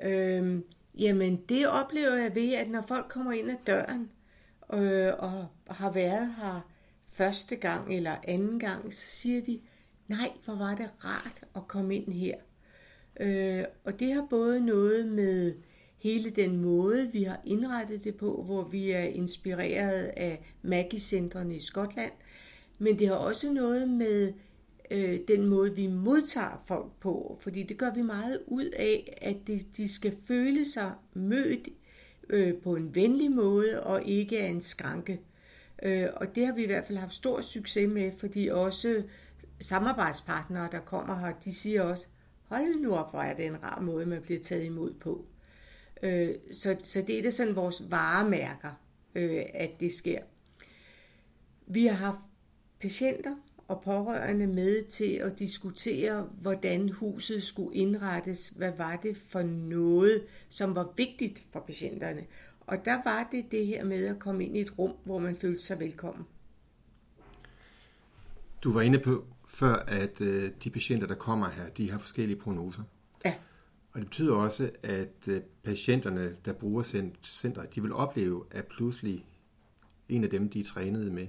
Øhm, 0.04 0.64
jamen, 0.98 1.42
det 1.50 1.68
oplever 1.68 2.16
jeg 2.16 2.36
ved, 2.36 2.54
at 2.54 2.70
når 2.70 2.82
folk 2.88 3.06
kommer 3.10 3.32
ind 3.32 3.52
ad 3.52 3.56
døren 3.68 4.10
øh, 4.74 5.14
og 5.18 5.48
har 5.68 5.92
været 5.92 6.36
her 6.36 6.62
første 7.04 7.56
gang 7.56 7.96
eller 7.96 8.16
anden 8.24 8.60
gang, 8.60 8.94
så 8.94 9.08
siger 9.08 9.42
de, 9.42 9.62
nej, 10.08 10.32
hvor 10.46 10.56
var 10.56 10.76
det 10.76 10.90
rart 11.06 11.44
at 11.56 11.68
komme 11.68 11.96
ind 11.96 12.14
her. 12.14 12.36
Øh, 13.20 13.64
og 13.84 14.00
det 14.00 14.14
har 14.14 14.28
både 14.30 14.66
noget 14.66 15.08
med 15.08 15.54
hele 15.98 16.30
den 16.30 16.58
måde, 16.58 17.10
vi 17.14 17.24
har 17.24 17.42
indrettet 17.46 18.04
det 18.04 18.16
på, 18.16 18.44
hvor 18.44 18.64
vi 18.64 18.92
er 18.92 19.04
inspireret 19.04 20.04
af 20.04 20.54
Maggie-centrene 20.62 21.56
i 21.56 21.60
Skotland, 21.60 22.12
men 22.80 23.00
det 23.00 23.08
har 23.08 23.16
også 23.16 23.54
noget 23.54 23.90
med 23.90 24.34
øh, 24.92 25.20
den 25.28 25.48
måde, 25.48 25.76
vi 25.76 25.88
modtager 25.88 26.64
folk 26.68 26.92
på, 27.00 27.38
fordi 27.42 27.64
det 27.64 27.78
gør 27.78 27.94
vi 27.94 28.02
meget 28.02 28.42
ud 28.48 28.66
af, 28.66 29.18
at 29.22 29.38
de, 29.48 29.60
de 29.78 29.94
skal 29.94 30.16
føle 30.28 30.66
sig 30.66 30.92
mødt 31.14 31.70
øh, 32.30 32.54
på 32.64 32.76
en 32.76 32.96
venlig 32.96 33.32
måde 33.32 33.84
og 33.84 34.04
ikke 34.04 34.40
af 34.40 34.48
en 34.48 34.62
skranke. 34.62 35.22
Øh, 35.84 36.08
og 36.16 36.36
det 36.36 36.46
har 36.46 36.54
vi 36.54 36.64
i 36.64 36.68
hvert 36.68 36.86
fald 36.86 36.98
haft 36.98 37.14
stor 37.14 37.42
succes 37.42 37.90
med, 37.90 38.12
fordi 38.18 38.48
også 38.48 39.04
samarbejdspartnere, 39.60 40.70
der 40.72 40.80
kommer 40.80 41.20
her, 41.20 41.34
de 41.34 41.56
siger 41.56 41.82
også, 41.82 42.08
hold 42.48 42.82
nu 42.82 42.96
op, 42.96 43.12
hvor 43.12 43.22
er 43.22 43.36
det 43.36 43.46
en 43.46 43.64
rar 43.64 43.82
måde, 43.82 44.06
man 44.06 44.22
bliver 44.22 44.40
taget 44.40 44.66
imod 44.66 44.94
på. 44.94 45.26
Øh, 46.04 46.36
så, 46.52 46.76
så 46.84 47.04
det 47.08 47.18
er 47.18 47.22
det 47.22 47.34
sådan 47.34 47.56
vores 47.56 47.92
varemærker, 47.92 48.82
øh, 49.16 49.44
at 49.54 49.80
det 49.80 49.94
sker. 49.94 50.20
Vi 51.68 51.86
har 51.86 51.96
haft 51.96 52.20
patienter 52.80 53.36
og 53.68 53.82
pårørende 53.82 54.48
med 54.48 54.84
til 54.84 55.14
at 55.14 55.40
diskutere, 55.40 56.30
hvordan 56.42 56.90
huset 56.90 57.44
skulle 57.44 57.76
indrettes. 57.76 58.50
Hvad 58.50 58.72
var 58.78 58.96
det 58.96 59.18
for 59.18 59.42
noget, 59.42 60.24
som 60.50 60.76
var 60.76 60.94
vigtigt 60.98 61.44
for 61.52 61.60
patienterne? 61.60 62.26
Og 62.60 62.86
der 62.86 63.04
var 63.04 63.28
det 63.32 63.52
det 63.52 63.68
her 63.68 63.86
med 63.86 64.06
at 64.06 64.20
komme 64.20 64.46
ind 64.46 64.58
i 64.58 64.62
et 64.62 64.80
rum, 64.80 64.94
hvor 65.04 65.20
man 65.20 65.36
følte 65.36 65.64
sig 65.64 65.80
velkommen. 65.80 66.26
Du 68.64 68.72
var 68.72 68.82
inde 68.82 69.00
på 69.00 69.26
før, 69.48 69.76
at 69.76 70.22
øh, 70.22 70.52
de 70.64 70.70
patienter, 70.70 71.08
der 71.08 71.16
kommer 71.16 71.50
her, 71.50 71.70
de 71.70 71.92
har 71.92 71.98
forskellige 71.98 72.40
prognoser. 72.40 72.84
Ja. 73.26 73.34
Og 73.94 74.00
det 74.00 74.06
betyder 74.06 74.36
også, 74.36 74.72
at 74.84 75.28
øh, 75.28 75.42
patienterne, 75.64 76.36
der 76.46 76.54
bruger 76.54 77.08
centret, 77.24 77.76
de 77.76 77.82
vil 77.82 77.94
opleve, 77.94 78.46
at 78.52 78.66
pludselig 78.66 79.26
en 80.10 80.24
af 80.24 80.30
dem, 80.30 80.50
de 80.50 80.60
er 80.60 80.64
trænet 80.64 81.12
med, 81.12 81.28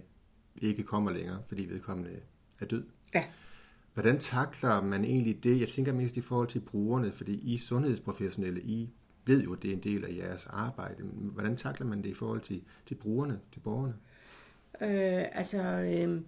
ikke 0.57 0.83
kommer 0.83 1.11
længere, 1.11 1.43
fordi 1.47 1.65
vedkommende 1.65 2.21
er 2.61 2.67
død. 2.67 2.85
Ja. 3.15 3.25
Hvordan 3.95 4.19
takler 4.19 4.83
man 4.83 5.05
egentlig 5.05 5.45
det? 5.45 5.61
Jeg 5.61 5.69
tænker 5.69 5.93
mest 5.93 6.17
i 6.17 6.21
forhold 6.21 6.49
til 6.49 6.61
brugerne, 6.61 7.13
fordi 7.13 7.55
I 7.55 7.59
sundhedsprofessionelle, 7.59 8.61
I 8.63 8.91
ved 9.25 9.43
jo, 9.43 9.53
at 9.53 9.63
det 9.63 9.71
er 9.71 9.75
en 9.75 9.83
del 9.83 10.05
af 10.05 10.17
jeres 10.17 10.47
arbejde. 10.47 11.03
Men 11.03 11.31
hvordan 11.33 11.57
takler 11.57 11.87
man 11.87 12.03
det 12.03 12.09
i 12.09 12.15
forhold 12.15 12.41
til, 12.41 12.63
til 12.87 12.95
brugerne, 12.95 13.41
til 13.53 13.61
borgerne? 13.61 13.95
Øh, 14.81 15.25
altså, 15.33 15.63
øh, 15.63 16.21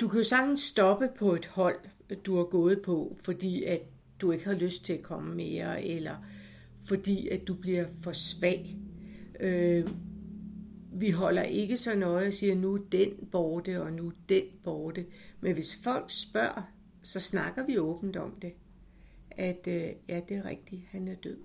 du 0.00 0.08
kan 0.08 0.18
jo 0.18 0.24
sagtens 0.24 0.60
stoppe 0.60 1.08
på 1.18 1.34
et 1.34 1.46
hold, 1.46 1.78
du 2.26 2.36
har 2.36 2.44
gået 2.44 2.82
på, 2.82 3.16
fordi 3.20 3.64
at 3.64 3.80
du 4.20 4.32
ikke 4.32 4.44
har 4.44 4.54
lyst 4.54 4.84
til 4.84 4.92
at 4.92 5.02
komme 5.02 5.34
mere, 5.34 5.84
eller 5.84 6.16
fordi 6.88 7.28
at 7.28 7.48
du 7.48 7.54
bliver 7.54 7.86
for 8.02 8.12
svag. 8.12 8.76
Øh, 9.40 9.88
vi 10.92 11.10
holder 11.10 11.42
ikke 11.42 11.76
så 11.76 11.94
nøje 11.94 12.26
og 12.26 12.32
siger, 12.32 12.54
nu 12.54 12.74
er 12.74 12.80
den 12.92 13.28
borte, 13.32 13.82
og 13.82 13.92
nu 13.92 14.06
er 14.06 14.12
den 14.28 14.44
borte. 14.64 15.06
Men 15.40 15.54
hvis 15.54 15.78
folk 15.84 16.04
spørger, 16.08 16.72
så 17.02 17.20
snakker 17.20 17.66
vi 17.66 17.78
åbent 17.78 18.16
om 18.16 18.34
det. 18.42 18.52
At 19.30 19.66
øh, 19.68 19.88
ja, 20.08 20.20
det 20.28 20.36
er 20.36 20.44
rigtigt, 20.44 20.82
han 20.90 21.08
er 21.08 21.14
død. 21.14 21.38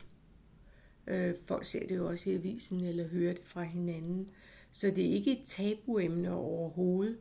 Øh, 1.07 1.33
folk 1.45 1.65
ser 1.65 1.87
det 1.87 1.95
jo 1.95 2.07
også 2.07 2.29
i 2.29 2.33
avisen, 2.33 2.79
eller 2.79 3.07
hører 3.07 3.33
det 3.33 3.45
fra 3.45 3.63
hinanden. 3.63 4.29
Så 4.71 4.87
det 4.87 5.05
er 5.05 5.13
ikke 5.13 5.31
et 5.31 5.45
tabuemne 5.45 6.33
overhovedet. 6.33 7.17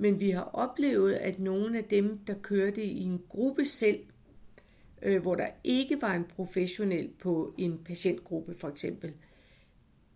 Men 0.00 0.20
vi 0.20 0.30
har 0.30 0.42
oplevet, 0.42 1.12
at 1.12 1.38
nogle 1.38 1.78
af 1.78 1.84
dem, 1.84 2.18
der 2.26 2.34
kørte 2.42 2.84
i 2.84 3.00
en 3.02 3.22
gruppe 3.28 3.64
selv, 3.64 4.00
øh, 5.02 5.22
hvor 5.22 5.34
der 5.34 5.46
ikke 5.64 6.02
var 6.02 6.14
en 6.14 6.24
professionel 6.24 7.08
på 7.18 7.54
en 7.58 7.78
patientgruppe 7.84 8.54
for 8.54 8.68
eksempel, 8.68 9.12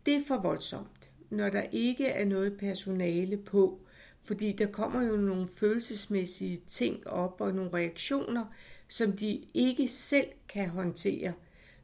det 0.06 0.14
er 0.14 0.20
for 0.26 0.36
voldsomt, 0.36 1.10
når 1.30 1.50
der 1.50 1.62
ikke 1.72 2.06
er 2.06 2.24
noget 2.24 2.58
personale 2.58 3.36
på, 3.36 3.80
fordi 4.22 4.52
der 4.52 4.66
kommer 4.66 5.02
jo 5.02 5.16
nogle 5.16 5.48
følelsesmæssige 5.48 6.56
ting 6.66 7.06
op 7.06 7.40
og 7.40 7.54
nogle 7.54 7.72
reaktioner, 7.72 8.44
som 8.88 9.12
de 9.12 9.44
ikke 9.54 9.88
selv 9.88 10.28
kan 10.48 10.68
håndtere. 10.68 11.32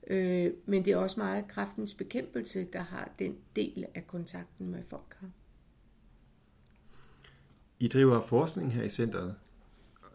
Øh, 0.07 0.53
men 0.67 0.85
det 0.85 0.93
er 0.93 0.97
også 0.97 1.21
meget 1.21 1.49
kraftens 1.49 1.95
bekæmpelse, 1.95 2.65
der 2.65 2.81
har 2.83 3.13
den 3.19 3.37
del 3.57 3.87
af 3.95 4.07
kontakten 4.07 4.71
med 4.71 4.85
folk 4.85 5.17
her. 5.21 5.29
I 7.81 7.89
driver 7.89 8.21
forskning 8.21 8.75
her 8.75 8.83
i 8.83 8.89
centret, 8.89 9.35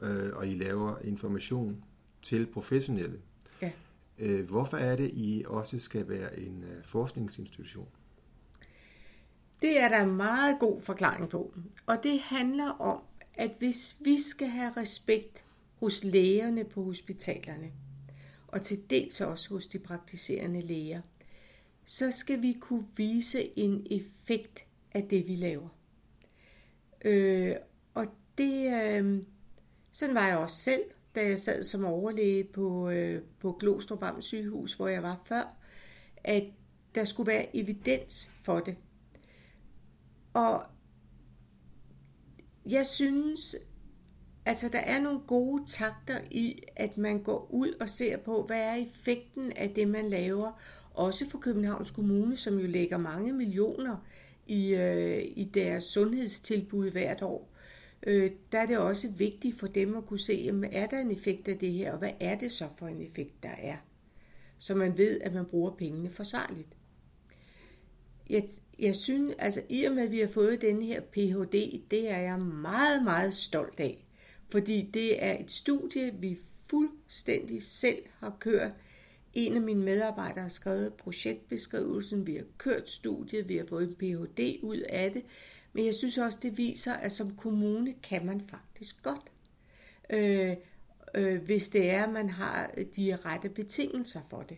øh, 0.02 0.36
og 0.36 0.48
I 0.48 0.56
laver 0.56 1.00
information 1.04 1.84
til 2.22 2.46
professionelle. 2.46 3.20
Ja. 3.62 3.72
Øh, 4.20 4.50
hvorfor 4.50 4.78
er 4.78 4.96
det, 4.96 5.12
I 5.14 5.44
også 5.48 5.80
skal 5.80 6.10
være 6.10 6.40
en 6.40 6.64
øh, 6.64 6.84
forskningsinstitution? 6.84 7.88
Det 9.62 9.80
er 9.80 9.90
der 9.90 10.04
en 10.04 10.16
meget 10.16 10.60
god 10.60 10.82
forklaring 10.82 11.30
på. 11.30 11.54
Og 11.86 11.98
det 12.04 12.20
handler 12.20 12.70
om, 12.70 13.02
at 13.34 13.52
hvis 13.60 13.98
vi 14.04 14.22
skal 14.22 14.48
have 14.48 14.72
respekt 14.78 15.46
hos 15.80 16.04
lægerne 16.04 16.64
på 16.64 16.84
hospitalerne, 16.84 17.72
og 18.48 18.62
til 18.62 18.90
dels 18.90 19.22
også 19.22 19.50
hos 19.50 19.68
de 19.68 19.80
praktiserende 19.80 20.62
læger, 20.62 21.02
så 21.86 22.12
skal 22.12 22.42
vi 22.42 22.58
kunne 22.60 22.88
vise 22.98 23.60
en 23.60 23.88
effekt 23.92 24.66
af 24.92 25.04
det, 25.04 25.28
vi 25.28 25.36
laver. 25.36 25.75
Øh, 27.06 27.56
og 27.94 28.06
det, 28.38 28.74
øh, 28.84 29.22
sådan 29.92 30.16
var 30.16 30.28
jeg 30.28 30.38
også 30.38 30.58
selv, 30.58 30.84
da 31.16 31.28
jeg 31.28 31.40
sad 31.40 31.64
som 31.64 31.86
overlæge 31.86 32.44
på, 32.44 32.90
øh, 32.90 33.22
på 33.40 33.52
Glostrup 33.52 34.04
Amt 34.04 34.24
sygehus, 34.24 34.74
hvor 34.74 34.88
jeg 34.88 35.04
var 35.04 35.22
før, 35.26 35.56
at 36.24 36.44
der 36.96 37.04
skulle 37.04 37.28
være 37.28 37.56
evidens 37.56 38.32
for 38.42 38.60
det. 38.60 38.76
Og 40.34 40.66
jeg 42.66 42.86
synes, 42.86 43.56
altså 44.46 44.70
der 44.70 44.80
er 44.80 45.02
nogle 45.02 45.20
gode 45.28 45.64
takter 45.68 46.20
i, 46.32 46.64
at 46.76 46.98
man 46.98 47.24
går 47.24 47.48
ud 47.52 47.74
og 47.80 47.90
ser 47.90 48.18
på, 48.18 48.44
hvad 48.44 48.60
er 48.60 48.76
effekten 48.76 49.52
af 49.52 49.70
det, 49.70 49.88
man 49.88 50.10
laver. 50.10 50.62
Også 50.94 51.30
for 51.30 51.38
Københavns 51.38 51.92
Kommune, 51.92 52.38
som 52.38 52.60
jo 52.60 52.68
lægger 52.68 52.98
mange 52.98 53.34
millioner 53.34 53.98
i, 54.46 54.74
øh, 54.74 55.24
i 55.36 55.52
deres 55.54 55.84
sundhedstilbud 55.84 56.92
hvert 56.92 57.22
år. 57.22 57.52
Øh, 58.08 58.32
der 58.52 58.60
er 58.60 58.66
det 58.66 58.78
også 58.78 59.08
vigtigt 59.08 59.60
for 59.60 59.68
dem 59.68 59.96
at 59.96 60.06
kunne 60.06 60.20
se, 60.20 60.34
jamen, 60.34 60.74
er 60.74 60.88
der 60.88 61.00
en 61.00 61.12
effekt 61.12 61.48
af 61.48 61.58
det 61.58 61.72
her, 61.72 61.92
og 61.92 61.98
hvad 61.98 62.12
er 62.20 62.38
det 62.38 62.52
så 62.52 62.68
for 62.78 62.88
en 62.88 63.02
effekt, 63.02 63.44
der 63.44 63.56
er? 63.58 63.78
Så 64.58 64.76
man 64.76 64.98
ved, 64.98 65.22
at 65.22 65.34
man 65.34 65.46
bruger 65.46 65.72
pengene 65.72 66.10
forsvarligt 66.10 66.76
jeg, 68.30 68.44
jeg 68.80 68.96
synes, 68.96 69.36
altså 69.40 69.62
i 69.70 69.84
og 69.84 69.96
med, 69.96 70.04
at 70.04 70.12
vi 70.12 70.20
har 70.20 70.28
fået 70.28 70.62
den 70.62 70.82
her 70.82 71.02
Ph.D., 71.02 71.82
det 71.92 72.12
er 72.12 72.20
jeg 72.20 72.40
meget, 72.40 73.04
meget 73.04 73.34
stolt 73.34 73.80
af. 73.80 74.06
Fordi 74.50 74.90
det 74.94 75.24
er 75.24 75.38
et 75.40 75.52
studie, 75.52 76.14
vi 76.20 76.38
fuldstændig 76.70 77.64
selv 77.64 78.00
har 78.20 78.38
kørt. 78.40 78.72
En 79.36 79.56
af 79.56 79.62
mine 79.62 79.84
medarbejdere 79.84 80.42
har 80.42 80.50
skrevet 80.50 80.94
projektbeskrivelsen, 80.94 82.28
vi 82.28 82.36
har 82.36 82.44
kørt 82.58 82.90
studiet, 82.90 83.50
vi 83.50 83.58
har 83.58 83.66
fået 83.66 83.88
en 83.88 83.96
Ph.D. 83.96 84.60
ud 84.64 84.78
af 84.78 85.12
det. 85.12 85.24
Men 85.74 85.86
jeg 85.86 85.96
synes 85.96 86.18
også, 86.18 86.40
det 86.42 86.58
viser, 86.58 86.94
at 86.94 87.12
som 87.12 87.36
kommune 87.36 87.94
kan 88.04 88.26
man 88.26 88.42
faktisk 88.42 89.04
godt. 89.04 89.32
Øh, 90.10 90.56
øh, 91.16 91.42
hvis 91.42 91.70
det 91.70 91.90
er, 91.90 92.04
at 92.04 92.14
man 92.14 92.30
har 92.30 92.72
de 92.96 93.16
rette 93.16 93.50
betingelser 93.50 94.22
for 94.30 94.42
det. 94.42 94.58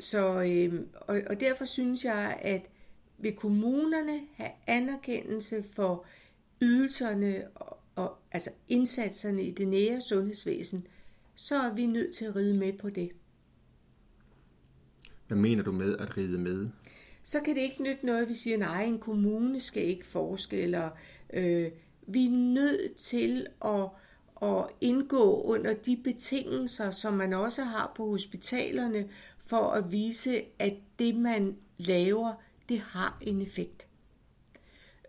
så, 0.00 0.42
øh, 0.42 0.80
og, 0.94 1.20
og 1.26 1.40
derfor 1.40 1.64
synes 1.64 2.04
jeg, 2.04 2.38
at 2.42 2.70
vil 3.18 3.36
kommunerne 3.36 4.20
have 4.34 4.50
anerkendelse 4.66 5.62
for 5.62 6.06
ydelserne 6.60 7.48
og, 7.54 7.78
og 7.94 8.18
altså 8.32 8.50
indsatserne 8.68 9.42
i 9.42 9.50
det 9.50 9.68
nære 9.68 10.00
sundhedsvæsen, 10.00 10.86
så 11.36 11.56
er 11.56 11.74
vi 11.74 11.86
nødt 11.86 12.14
til 12.14 12.24
at 12.24 12.36
ride 12.36 12.56
med 12.56 12.72
på 12.72 12.90
det. 12.90 13.10
Hvad 15.26 15.38
mener 15.38 15.62
du 15.62 15.72
med 15.72 15.96
at 15.96 16.16
ride 16.16 16.38
med? 16.38 16.68
Så 17.22 17.40
kan 17.40 17.54
det 17.54 17.62
ikke 17.62 17.82
nytte 17.82 18.06
noget, 18.06 18.22
at 18.22 18.28
vi 18.28 18.34
siger, 18.34 18.56
nej, 18.56 18.84
en 18.84 18.98
kommune 18.98 19.60
skal 19.60 19.82
ikke 19.82 20.06
forske, 20.06 20.62
eller 20.62 20.90
øh, 21.32 21.70
vi 22.06 22.26
er 22.26 22.30
nødt 22.30 22.96
til 22.96 23.46
at, 23.64 23.88
at 24.42 24.66
indgå 24.80 25.42
under 25.42 25.74
de 25.74 25.96
betingelser, 26.04 26.90
som 26.90 27.14
man 27.14 27.32
også 27.32 27.62
har 27.62 27.92
på 27.96 28.10
hospitalerne, 28.10 29.08
for 29.38 29.70
at 29.70 29.92
vise, 29.92 30.42
at 30.58 30.74
det, 30.98 31.14
man 31.14 31.56
laver, 31.78 32.32
det 32.68 32.78
har 32.78 33.18
en 33.20 33.42
effekt. 33.42 33.86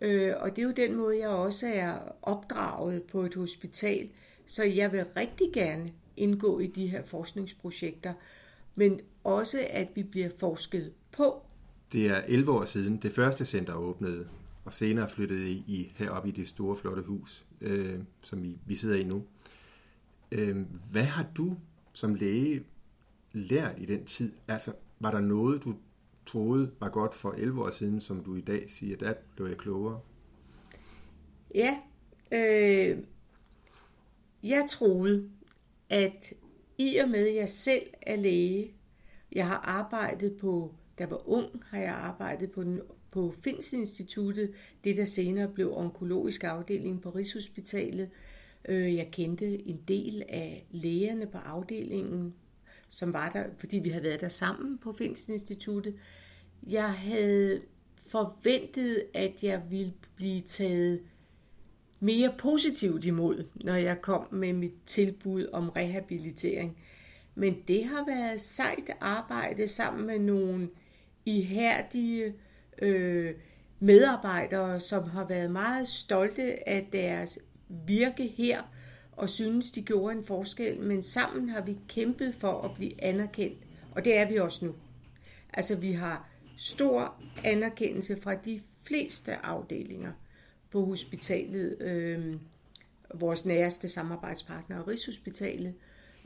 Øh, 0.02 0.32
og 0.36 0.50
det 0.50 0.62
er 0.62 0.66
jo 0.66 0.72
den 0.72 0.94
måde, 0.94 1.18
jeg 1.18 1.28
også 1.28 1.66
er 1.66 1.98
opdraget 2.22 3.02
på 3.02 3.22
et 3.22 3.34
hospital, 3.34 4.08
så 4.46 4.64
jeg 4.64 4.92
vil 4.92 5.04
rigtig 5.16 5.52
gerne 5.52 5.92
indgå 6.18 6.58
i 6.58 6.66
de 6.66 6.86
her 6.86 7.02
forskningsprojekter, 7.02 8.14
men 8.74 9.00
også 9.24 9.58
at 9.70 9.88
vi 9.94 10.02
bliver 10.02 10.30
forsket 10.38 10.92
på. 11.12 11.42
Det 11.92 12.06
er 12.06 12.22
11 12.28 12.52
år 12.52 12.64
siden 12.64 12.96
det 12.96 13.12
første 13.12 13.44
center 13.44 13.74
åbnede, 13.74 14.28
og 14.64 14.74
senere 14.74 15.08
flyttede 15.08 15.50
I, 15.50 15.64
I 15.66 15.92
heroppe 15.96 16.28
i 16.28 16.32
det 16.32 16.48
store, 16.48 16.76
flotte 16.76 17.02
hus, 17.02 17.44
øh, 17.60 17.98
som 18.20 18.42
vi, 18.42 18.58
vi 18.66 18.76
sidder 18.76 18.96
i 18.96 19.04
nu. 19.04 19.24
Øh, 20.32 20.56
hvad 20.90 21.04
har 21.04 21.26
du 21.36 21.56
som 21.92 22.14
læge 22.14 22.64
lært 23.32 23.74
i 23.78 23.86
den 23.86 24.04
tid? 24.04 24.32
Altså, 24.48 24.72
var 25.00 25.10
der 25.10 25.20
noget, 25.20 25.64
du 25.64 25.74
troede 26.26 26.70
var 26.80 26.88
godt 26.88 27.14
for 27.14 27.30
11 27.30 27.62
år 27.62 27.70
siden, 27.70 28.00
som 28.00 28.24
du 28.24 28.34
i 28.34 28.40
dag 28.40 28.70
siger, 28.70 28.96
der 28.96 29.14
blev 29.36 29.46
jeg 29.46 29.56
klogere? 29.56 30.00
Ja, 31.54 31.78
øh, 32.32 32.98
jeg 34.42 34.66
troede, 34.70 35.30
at 35.90 36.32
i 36.78 36.96
og 36.96 37.08
med, 37.08 37.28
at 37.28 37.34
jeg 37.34 37.48
selv 37.48 37.86
er 38.02 38.16
læge, 38.16 38.74
jeg 39.32 39.46
har 39.46 39.56
arbejdet 39.56 40.36
på, 40.36 40.74
da 40.98 41.02
jeg 41.02 41.10
var 41.10 41.28
ung, 41.28 41.62
har 41.70 41.78
jeg 41.78 41.94
arbejdet 41.94 42.50
på, 42.50 42.64
den, 42.64 42.80
på 43.10 43.34
Fins 43.44 43.72
Instituttet, 43.72 44.54
det 44.84 44.96
der 44.96 45.04
senere 45.04 45.48
blev 45.48 45.76
onkologisk 45.76 46.44
afdeling 46.44 47.02
på 47.02 47.10
Rigshospitalet. 47.10 48.10
Øh, 48.68 48.94
jeg 48.94 49.08
kendte 49.12 49.68
en 49.68 49.80
del 49.88 50.22
af 50.28 50.66
lægerne 50.70 51.26
på 51.26 51.38
afdelingen, 51.38 52.34
som 52.88 53.12
var 53.12 53.30
der, 53.30 53.44
fordi 53.58 53.78
vi 53.78 53.88
havde 53.88 54.04
været 54.04 54.20
der 54.20 54.28
sammen 54.28 54.78
på 54.78 54.92
Fins 54.92 55.28
Instituttet. 55.28 55.94
Jeg 56.66 56.92
havde 56.92 57.62
forventet, 57.96 59.04
at 59.14 59.42
jeg 59.42 59.62
ville 59.70 59.92
blive 60.16 60.40
taget 60.40 61.00
mere 62.00 62.34
positivt 62.38 63.04
imod, 63.04 63.44
når 63.54 63.74
jeg 63.74 64.00
kom 64.02 64.28
med 64.30 64.52
mit 64.52 64.74
tilbud 64.86 65.46
om 65.52 65.68
rehabilitering. 65.68 66.76
Men 67.34 67.56
det 67.68 67.84
har 67.84 68.04
været 68.06 68.40
sejt 68.40 68.90
arbejde 69.00 69.68
sammen 69.68 70.06
med 70.06 70.18
nogle 70.18 70.68
ihærdige 71.24 72.34
øh, 72.82 73.34
medarbejdere, 73.80 74.80
som 74.80 75.10
har 75.10 75.24
været 75.24 75.50
meget 75.50 75.88
stolte 75.88 76.68
af 76.68 76.88
deres 76.92 77.38
virke 77.68 78.26
her 78.26 78.62
og 79.12 79.28
synes, 79.28 79.70
de 79.70 79.82
gjorde 79.82 80.16
en 80.16 80.24
forskel. 80.24 80.80
Men 80.80 81.02
sammen 81.02 81.48
har 81.48 81.62
vi 81.62 81.76
kæmpet 81.88 82.34
for 82.34 82.60
at 82.60 82.74
blive 82.74 83.04
anerkendt, 83.04 83.58
og 83.94 84.04
det 84.04 84.16
er 84.16 84.28
vi 84.28 84.36
også 84.36 84.64
nu. 84.64 84.74
Altså 85.52 85.76
vi 85.76 85.92
har 85.92 86.30
stor 86.56 87.22
anerkendelse 87.44 88.20
fra 88.20 88.34
de 88.34 88.60
fleste 88.82 89.36
afdelinger 89.36 90.12
på 90.70 90.84
hospitalet, 90.84 91.82
øh, 91.82 92.36
vores 93.14 93.44
næreste 93.44 93.88
samarbejdspartner, 93.88 94.88
Rigshospitalet, 94.88 95.74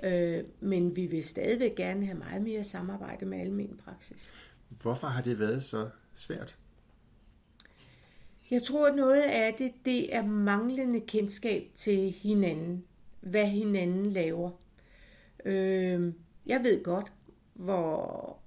øh, 0.02 0.44
men 0.60 0.96
vi 0.96 1.06
vil 1.06 1.24
stadigvæk 1.24 1.74
gerne 1.74 2.06
have 2.06 2.18
meget 2.18 2.42
mere 2.42 2.64
samarbejde 2.64 3.26
med 3.26 3.38
almen 3.38 3.80
praksis. 3.84 4.32
Hvorfor 4.68 5.06
har 5.06 5.22
det 5.22 5.38
været 5.38 5.62
så 5.62 5.88
svært? 6.14 6.56
Jeg 8.50 8.62
tror, 8.62 8.88
at 8.88 8.96
noget 8.96 9.22
af 9.22 9.54
det, 9.58 9.72
det 9.84 10.14
er 10.14 10.26
manglende 10.26 11.00
kendskab 11.00 11.70
til 11.74 12.10
hinanden. 12.10 12.84
Hvad 13.20 13.46
hinanden 13.46 14.06
laver. 14.06 14.50
Øh, 15.44 16.12
jeg 16.46 16.60
ved 16.62 16.84
godt, 16.84 17.12
hvor 17.54 18.38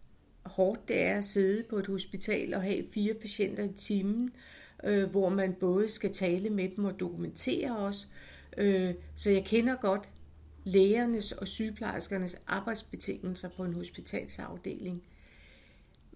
hårdt 0.44 0.88
det 0.88 1.02
er 1.02 1.18
at 1.18 1.26
sidde 1.26 1.64
på 1.64 1.76
et 1.76 1.88
hospital 1.88 2.54
og 2.54 2.62
have 2.62 2.86
fire 2.94 3.14
patienter 3.14 3.64
i 3.64 3.74
timen, 3.74 4.26
øh, 4.26 4.65
Øh, 4.84 5.10
hvor 5.10 5.30
man 5.30 5.54
både 5.54 5.90
skal 5.90 6.14
tale 6.14 6.50
med 6.50 6.70
dem 6.76 6.86
og 6.86 7.00
dokumentere 7.00 7.78
os. 7.78 8.10
Øh, 8.58 8.94
så 9.16 9.30
jeg 9.30 9.46
kender 9.46 9.76
godt 9.76 10.10
lægernes 10.64 11.32
og 11.32 11.48
sygeplejerskernes 11.48 12.38
arbejdsbetingelser 12.48 13.50
på 13.50 13.64
en 13.64 13.74
hospitalsafdeling. 13.74 15.04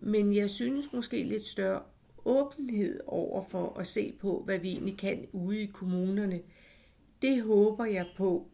Men 0.02 0.36
jeg 0.36 0.50
synes 0.50 0.94
måske 0.94 1.24
lidt 1.24 1.46
større 1.46 1.82
åbenhed 2.26 3.00
over 3.08 3.44
for 3.44 3.80
at 3.80 3.88
se 3.88 4.14
på, 4.22 4.42
hvad 4.46 4.60
vi 4.60 4.70
egentlig 4.70 4.98
kan 4.98 5.28
ude 5.32 5.62
i 5.62 5.66
kommunerne. 5.66 6.42
Det 7.22 7.44
håber 7.44 7.86
jeg 7.86 8.08
på 8.18 8.48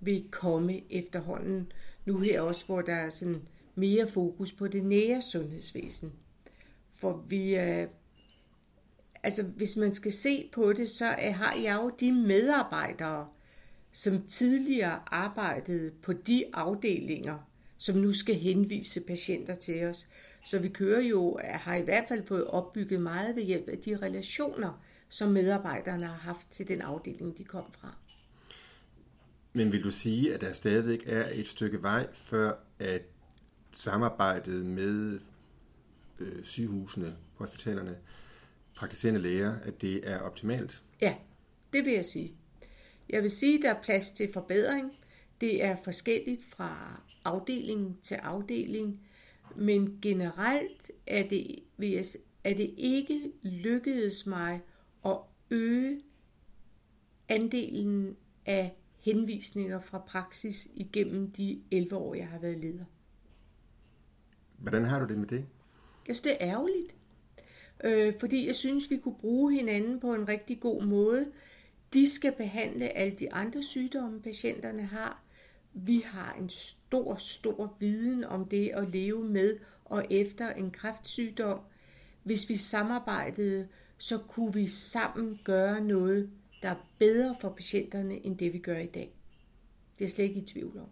vil 0.00 0.28
komme 0.30 0.92
efterhånden. 0.92 1.72
Nu 2.04 2.18
her 2.18 2.40
også, 2.40 2.66
hvor 2.66 2.80
der 2.80 2.94
er 2.94 3.10
sådan 3.10 3.42
mere 3.74 4.06
fokus 4.06 4.52
på 4.52 4.68
det 4.68 4.84
nære 4.84 5.22
sundhedsvæsen. 5.22 6.12
For 6.92 7.24
vi 7.28 7.54
er, 7.54 7.86
altså 9.22 9.42
hvis 9.42 9.76
man 9.76 9.94
skal 9.94 10.12
se 10.12 10.50
på 10.52 10.72
det, 10.72 10.90
så 10.90 11.06
har 11.18 11.54
jeg 11.62 11.80
jo 11.82 11.92
de 12.00 12.12
medarbejdere, 12.12 13.28
som 13.92 14.22
tidligere 14.22 15.00
arbejdede 15.06 15.90
på 16.02 16.12
de 16.12 16.44
afdelinger, 16.52 17.38
som 17.78 17.96
nu 17.96 18.12
skal 18.12 18.34
henvise 18.34 19.00
patienter 19.00 19.54
til 19.54 19.84
os. 19.84 20.06
Så 20.44 20.58
vi 20.58 20.68
kører 20.68 21.00
jo, 21.00 21.38
har 21.44 21.76
i 21.76 21.82
hvert 21.82 22.04
fald 22.08 22.26
fået 22.26 22.44
opbygget 22.44 23.00
meget 23.00 23.36
ved 23.36 23.42
hjælp 23.42 23.68
af 23.68 23.78
de 23.78 23.96
relationer, 23.96 24.82
som 25.08 25.32
medarbejderne 25.32 26.06
har 26.06 26.18
haft 26.18 26.46
til 26.50 26.68
den 26.68 26.80
afdeling, 26.80 27.38
de 27.38 27.44
kom 27.44 27.64
fra. 27.72 27.96
Men 29.52 29.72
vil 29.72 29.84
du 29.84 29.90
sige, 29.90 30.34
at 30.34 30.40
der 30.40 30.52
stadigvæk 30.52 31.02
er 31.06 31.28
et 31.32 31.48
stykke 31.48 31.82
vej, 31.82 32.06
før 32.12 32.52
at 32.78 33.02
samarbejdet 33.72 34.66
med 34.66 35.20
øh, 36.18 36.44
sygehusene, 36.44 37.16
hospitalerne, 37.34 37.96
praktiserende 38.78 39.20
læger, 39.20 39.60
at 39.60 39.80
det 39.80 40.10
er 40.10 40.18
optimalt? 40.18 40.82
Ja, 41.00 41.14
det 41.72 41.84
vil 41.84 41.92
jeg 41.92 42.04
sige. 42.04 42.34
Jeg 43.08 43.22
vil 43.22 43.30
sige, 43.30 43.56
at 43.56 43.62
der 43.62 43.74
er 43.74 43.82
plads 43.82 44.10
til 44.10 44.32
forbedring. 44.32 44.92
Det 45.40 45.64
er 45.64 45.76
forskelligt 45.84 46.44
fra 46.44 47.02
afdeling 47.24 47.98
til 48.02 48.14
afdeling, 48.14 49.00
men 49.56 49.98
generelt 50.02 50.90
er 51.06 51.28
det, 51.28 51.58
vil 51.76 51.90
jeg, 51.90 52.04
er 52.44 52.54
det 52.54 52.74
ikke 52.76 53.32
lykkedes 53.42 54.26
mig 54.26 54.60
at 55.04 55.18
øge 55.50 56.00
andelen 57.28 58.16
af 58.46 58.76
henvisninger 58.98 59.80
fra 59.80 59.98
praksis 59.98 60.68
igennem 60.74 61.30
de 61.30 61.62
11 61.70 61.96
år, 61.96 62.14
jeg 62.14 62.28
har 62.28 62.40
været 62.40 62.58
leder. 62.58 62.84
Hvordan 64.58 64.84
har 64.84 65.00
du 65.00 65.06
det 65.06 65.18
med 65.18 65.26
det? 65.26 65.46
Jeg 66.08 66.16
synes, 66.16 66.20
det 66.20 66.32
er 66.32 66.36
ærgerligt. 66.40 66.97
Øh, 67.84 68.14
fordi 68.20 68.46
jeg 68.46 68.54
synes, 68.54 68.90
vi 68.90 68.96
kunne 68.96 69.18
bruge 69.20 69.54
hinanden 69.54 70.00
på 70.00 70.14
en 70.14 70.28
rigtig 70.28 70.60
god 70.60 70.82
måde. 70.82 71.26
De 71.92 72.08
skal 72.08 72.32
behandle 72.32 72.88
alle 72.88 73.16
de 73.16 73.32
andre 73.32 73.62
sygdomme, 73.62 74.22
patienterne 74.22 74.82
har. 74.82 75.22
Vi 75.72 76.02
har 76.06 76.36
en 76.40 76.48
stor, 76.48 77.16
stor 77.16 77.76
viden 77.80 78.24
om 78.24 78.44
det 78.44 78.70
at 78.74 78.90
leve 78.90 79.24
med 79.24 79.58
og 79.84 80.06
efter 80.10 80.52
en 80.52 80.70
kræftsygdom. 80.70 81.60
Hvis 82.22 82.48
vi 82.48 82.56
samarbejdede, 82.56 83.68
så 83.98 84.18
kunne 84.18 84.54
vi 84.54 84.66
sammen 84.66 85.38
gøre 85.44 85.80
noget, 85.80 86.30
der 86.62 86.68
er 86.68 86.88
bedre 86.98 87.36
for 87.40 87.48
patienterne, 87.48 88.26
end 88.26 88.38
det 88.38 88.52
vi 88.52 88.58
gør 88.58 88.78
i 88.78 88.86
dag. 88.86 89.14
Det 89.98 90.04
er 90.04 90.08
slet 90.08 90.24
ikke 90.24 90.40
i 90.40 90.44
tvivl 90.44 90.78
om. 90.78 90.88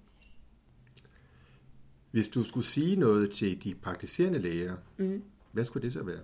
Hvis 2.10 2.28
du 2.28 2.44
skulle 2.44 2.66
sige 2.66 2.96
noget 2.96 3.30
til 3.30 3.64
de 3.64 3.74
praktiserende 3.74 4.38
læger, 4.38 4.76
mm. 4.96 5.22
hvad 5.52 5.64
skulle 5.64 5.82
det 5.82 5.92
så 5.92 6.02
være? 6.02 6.20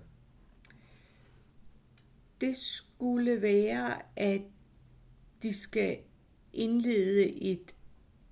Det 2.43 2.57
skulle 2.57 3.43
være, 3.43 4.03
at 4.17 4.41
de 5.43 5.53
skal 5.53 5.99
indlede 6.53 7.43
et 7.43 7.75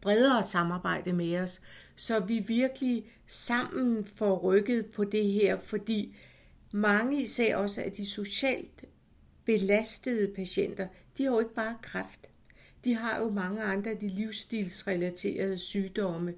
bredere 0.01 0.43
samarbejde 0.43 1.13
med 1.13 1.39
os, 1.39 1.61
så 1.97 2.21
vi 2.21 2.39
virkelig 2.39 3.05
sammen 3.27 4.05
får 4.05 4.39
rykket 4.39 4.87
på 4.87 5.05
det 5.05 5.25
her, 5.25 5.57
fordi 5.57 6.17
mange 6.73 7.23
især 7.23 7.57
også 7.57 7.83
af 7.83 7.93
de 7.93 8.07
socialt 8.07 8.85
belastede 9.45 10.35
patienter, 10.35 10.89
de 11.19 11.25
har 11.25 11.31
jo 11.31 11.39
ikke 11.39 11.55
bare 11.55 11.77
kræft. 11.83 12.31
De 12.85 12.95
har 12.95 13.21
jo 13.21 13.31
mange 13.31 13.63
andre 13.63 13.91
af 13.91 13.99
de 13.99 14.09
livsstilsrelaterede 14.09 15.59
sygdomme, 15.59 16.35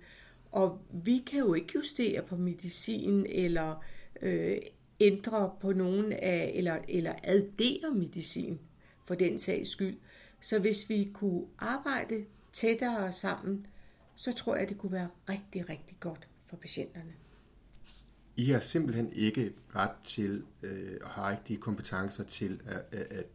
Og 0.50 0.78
vi 1.04 1.22
kan 1.26 1.38
jo 1.38 1.54
ikke 1.54 1.72
justere 1.74 2.22
på 2.22 2.36
medicin 2.36 3.26
eller 3.28 3.84
øh, 4.22 4.58
ændre 5.02 5.50
på 5.60 5.72
nogen 5.72 6.12
af, 6.12 6.52
eller, 6.54 6.78
eller 6.88 7.14
addere 7.22 7.90
medicin 7.94 8.60
for 9.04 9.14
den 9.14 9.38
sags 9.38 9.70
skyld. 9.70 9.96
Så 10.40 10.58
hvis 10.58 10.88
vi 10.88 11.10
kunne 11.14 11.44
arbejde 11.58 12.24
tættere 12.52 13.12
sammen, 13.12 13.66
så 14.14 14.32
tror 14.32 14.56
jeg, 14.56 14.68
det 14.68 14.78
kunne 14.78 14.92
være 14.92 15.08
rigtig, 15.28 15.68
rigtig 15.68 15.96
godt 16.00 16.28
for 16.44 16.56
patienterne. 16.56 17.12
I 18.36 18.44
har 18.44 18.60
simpelthen 18.60 19.12
ikke 19.12 19.52
ret 19.76 19.90
til, 20.04 20.44
øh, 20.62 20.96
og 21.02 21.08
har 21.08 21.30
ikke 21.30 21.42
de 21.48 21.56
kompetencer 21.56 22.24
til 22.24 22.60
at, 22.66 22.98
at, 22.98 23.26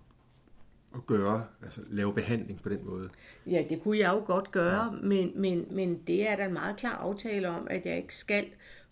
at 0.95 1.05
gøre, 1.07 1.45
altså 1.63 1.81
lave 1.89 2.13
behandling 2.13 2.61
på 2.61 2.69
den 2.69 2.85
måde? 2.85 3.09
Ja, 3.45 3.63
det 3.69 3.81
kunne 3.81 3.97
jeg 3.97 4.09
jo 4.13 4.23
godt 4.25 4.51
gøre, 4.51 4.83
ja. 4.83 4.91
men, 4.91 5.41
men, 5.41 5.65
men 5.71 6.01
det 6.07 6.29
er 6.29 6.35
der 6.35 6.45
en 6.45 6.53
meget 6.53 6.77
klar 6.77 6.95
aftale 6.95 7.49
om, 7.49 7.67
at 7.69 7.85
jeg 7.85 7.97
ikke 7.97 8.15
skal, 8.15 8.45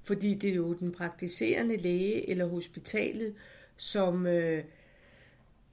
fordi 0.05 0.33
det 0.33 0.49
er 0.49 0.53
jo 0.53 0.73
den 0.73 0.91
praktiserende 0.91 1.77
læge 1.77 2.29
eller 2.29 2.45
hospitalet, 2.45 3.33
som, 3.77 4.27
øh, 4.27 4.63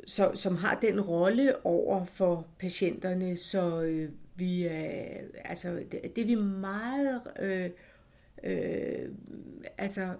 så, 0.06 0.30
som 0.34 0.56
har 0.56 0.78
den 0.80 1.00
rolle 1.00 1.66
over 1.66 2.04
for 2.04 2.46
patienterne, 2.58 3.36
så 3.36 3.82
øh, 3.82 4.10
vi 4.36 4.66
er, 4.66 5.20
altså, 5.44 5.84
det, 5.92 6.16
det 6.16 6.22
er 6.22 6.26
vi 6.26 6.34
meget, 6.34 7.22
øh, 7.40 7.70
øh, 8.44 9.08
altså, 9.78 10.14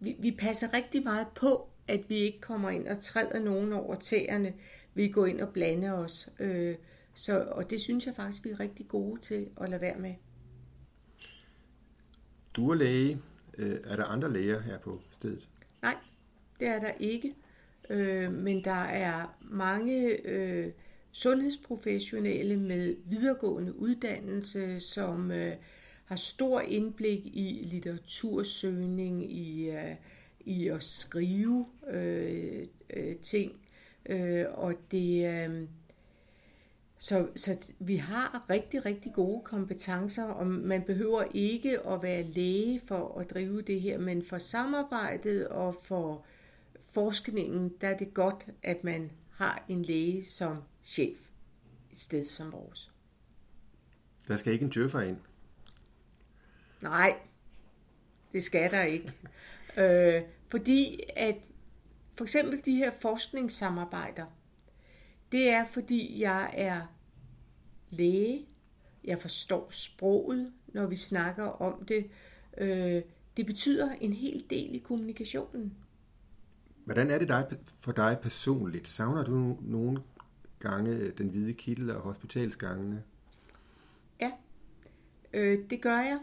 vi, 0.00 0.16
vi 0.18 0.30
passer 0.30 0.74
rigtig 0.74 1.04
meget 1.04 1.26
på, 1.34 1.68
at 1.88 2.00
vi 2.08 2.14
ikke 2.14 2.40
kommer 2.40 2.70
ind 2.70 2.88
og 2.88 3.00
træder 3.00 3.40
nogen 3.40 3.72
over 3.72 3.94
tæerne, 3.94 4.52
vi 4.94 5.08
går 5.08 5.26
ind 5.26 5.40
og 5.40 5.48
blander 5.52 5.92
os. 5.92 6.28
Øh, 6.38 6.74
så, 7.14 7.40
og 7.40 7.70
det 7.70 7.80
synes 7.80 8.06
jeg 8.06 8.14
faktisk, 8.14 8.44
vi 8.44 8.50
er 8.50 8.60
rigtig 8.60 8.88
gode 8.88 9.20
til 9.20 9.48
at 9.60 9.70
lade 9.70 9.80
være 9.80 9.98
med. 9.98 10.14
Du 12.56 12.70
er 12.70 12.74
læge. 12.74 13.18
Øh, 13.58 13.76
er 13.84 13.96
der 13.96 14.04
andre 14.04 14.32
læger 14.32 14.60
her 14.60 14.78
på 14.78 15.00
stedet? 15.10 15.48
Nej, 15.82 15.96
det 16.60 16.68
er 16.68 16.80
der 16.80 16.92
ikke. 17.00 17.34
Øh, 17.90 18.32
men 18.32 18.64
der 18.64 18.84
er 18.84 19.38
mange 19.40 20.26
øh, 20.26 20.72
sundhedsprofessionelle 21.12 22.56
med 22.56 22.96
videregående 23.04 23.76
uddannelse, 23.76 24.80
som 24.80 25.30
øh, 25.30 25.52
har 26.04 26.16
stor 26.16 26.60
indblik 26.60 27.26
i 27.26 27.68
litteratursøgning, 27.72 29.32
i, 29.32 29.70
øh, 29.70 29.94
i 30.40 30.68
at 30.68 30.82
skrive 30.82 31.66
øh, 31.90 32.66
øh, 32.90 33.16
ting, 33.16 33.52
Øh, 34.06 34.44
og 34.54 34.74
det, 34.90 35.26
øh, 35.26 35.68
så, 37.02 37.28
så 37.36 37.72
vi 37.78 37.96
har 37.96 38.46
rigtig, 38.50 38.84
rigtig 38.84 39.12
gode 39.12 39.42
kompetencer, 39.44 40.24
og 40.24 40.46
man 40.46 40.82
behøver 40.82 41.24
ikke 41.34 41.86
at 41.86 42.02
være 42.02 42.22
læge 42.22 42.80
for 42.86 43.18
at 43.18 43.30
drive 43.30 43.62
det 43.62 43.80
her, 43.80 43.98
men 43.98 44.24
for 44.24 44.38
samarbejdet 44.38 45.48
og 45.48 45.76
for 45.84 46.24
forskningen, 46.92 47.72
der 47.80 47.88
er 47.88 47.96
det 47.96 48.14
godt, 48.14 48.46
at 48.62 48.84
man 48.84 49.10
har 49.30 49.64
en 49.68 49.82
læge 49.82 50.24
som 50.24 50.62
chef 50.82 51.16
et 51.92 51.98
sted 51.98 52.24
som 52.24 52.52
vores. 52.52 52.92
Der 54.28 54.36
skal 54.36 54.52
ikke 54.52 54.64
en 54.64 54.70
djøffer 54.70 55.00
ind? 55.00 55.16
Nej, 56.80 57.16
det 58.32 58.42
skal 58.42 58.70
der 58.70 58.82
ikke. 58.82 59.12
øh, 59.76 60.22
fordi 60.48 61.00
at 61.16 61.36
for 62.16 62.24
eksempel 62.24 62.64
de 62.64 62.76
her 62.76 62.90
forskningssamarbejder, 63.00 64.26
det 65.32 65.48
er 65.48 65.64
fordi 65.64 66.20
jeg 66.20 66.50
er 66.56 66.80
læge, 67.90 68.46
jeg 69.04 69.18
forstår 69.18 69.68
sproget, 69.70 70.52
når 70.68 70.86
vi 70.86 70.96
snakker 70.96 71.44
om 71.44 71.84
det. 71.84 72.10
Øh, 72.58 73.02
det 73.36 73.46
betyder 73.46 73.92
en 74.00 74.12
hel 74.12 74.44
del 74.50 74.74
i 74.74 74.78
kommunikationen. 74.78 75.74
Hvordan 76.84 77.10
er 77.10 77.18
det 77.18 77.28
dig, 77.28 77.46
for 77.80 77.92
dig 77.92 78.18
personligt? 78.22 78.88
Savner 78.88 79.24
du 79.24 79.58
nogle 79.60 80.02
gange 80.60 81.10
den 81.10 81.28
hvide 81.28 81.52
kittel 81.52 81.90
og 81.90 82.00
hospitalsgangene? 82.00 83.02
Ja, 84.20 84.30
øh, 85.32 85.58
det 85.70 85.80
gør 85.80 85.98
jeg. 85.98 86.18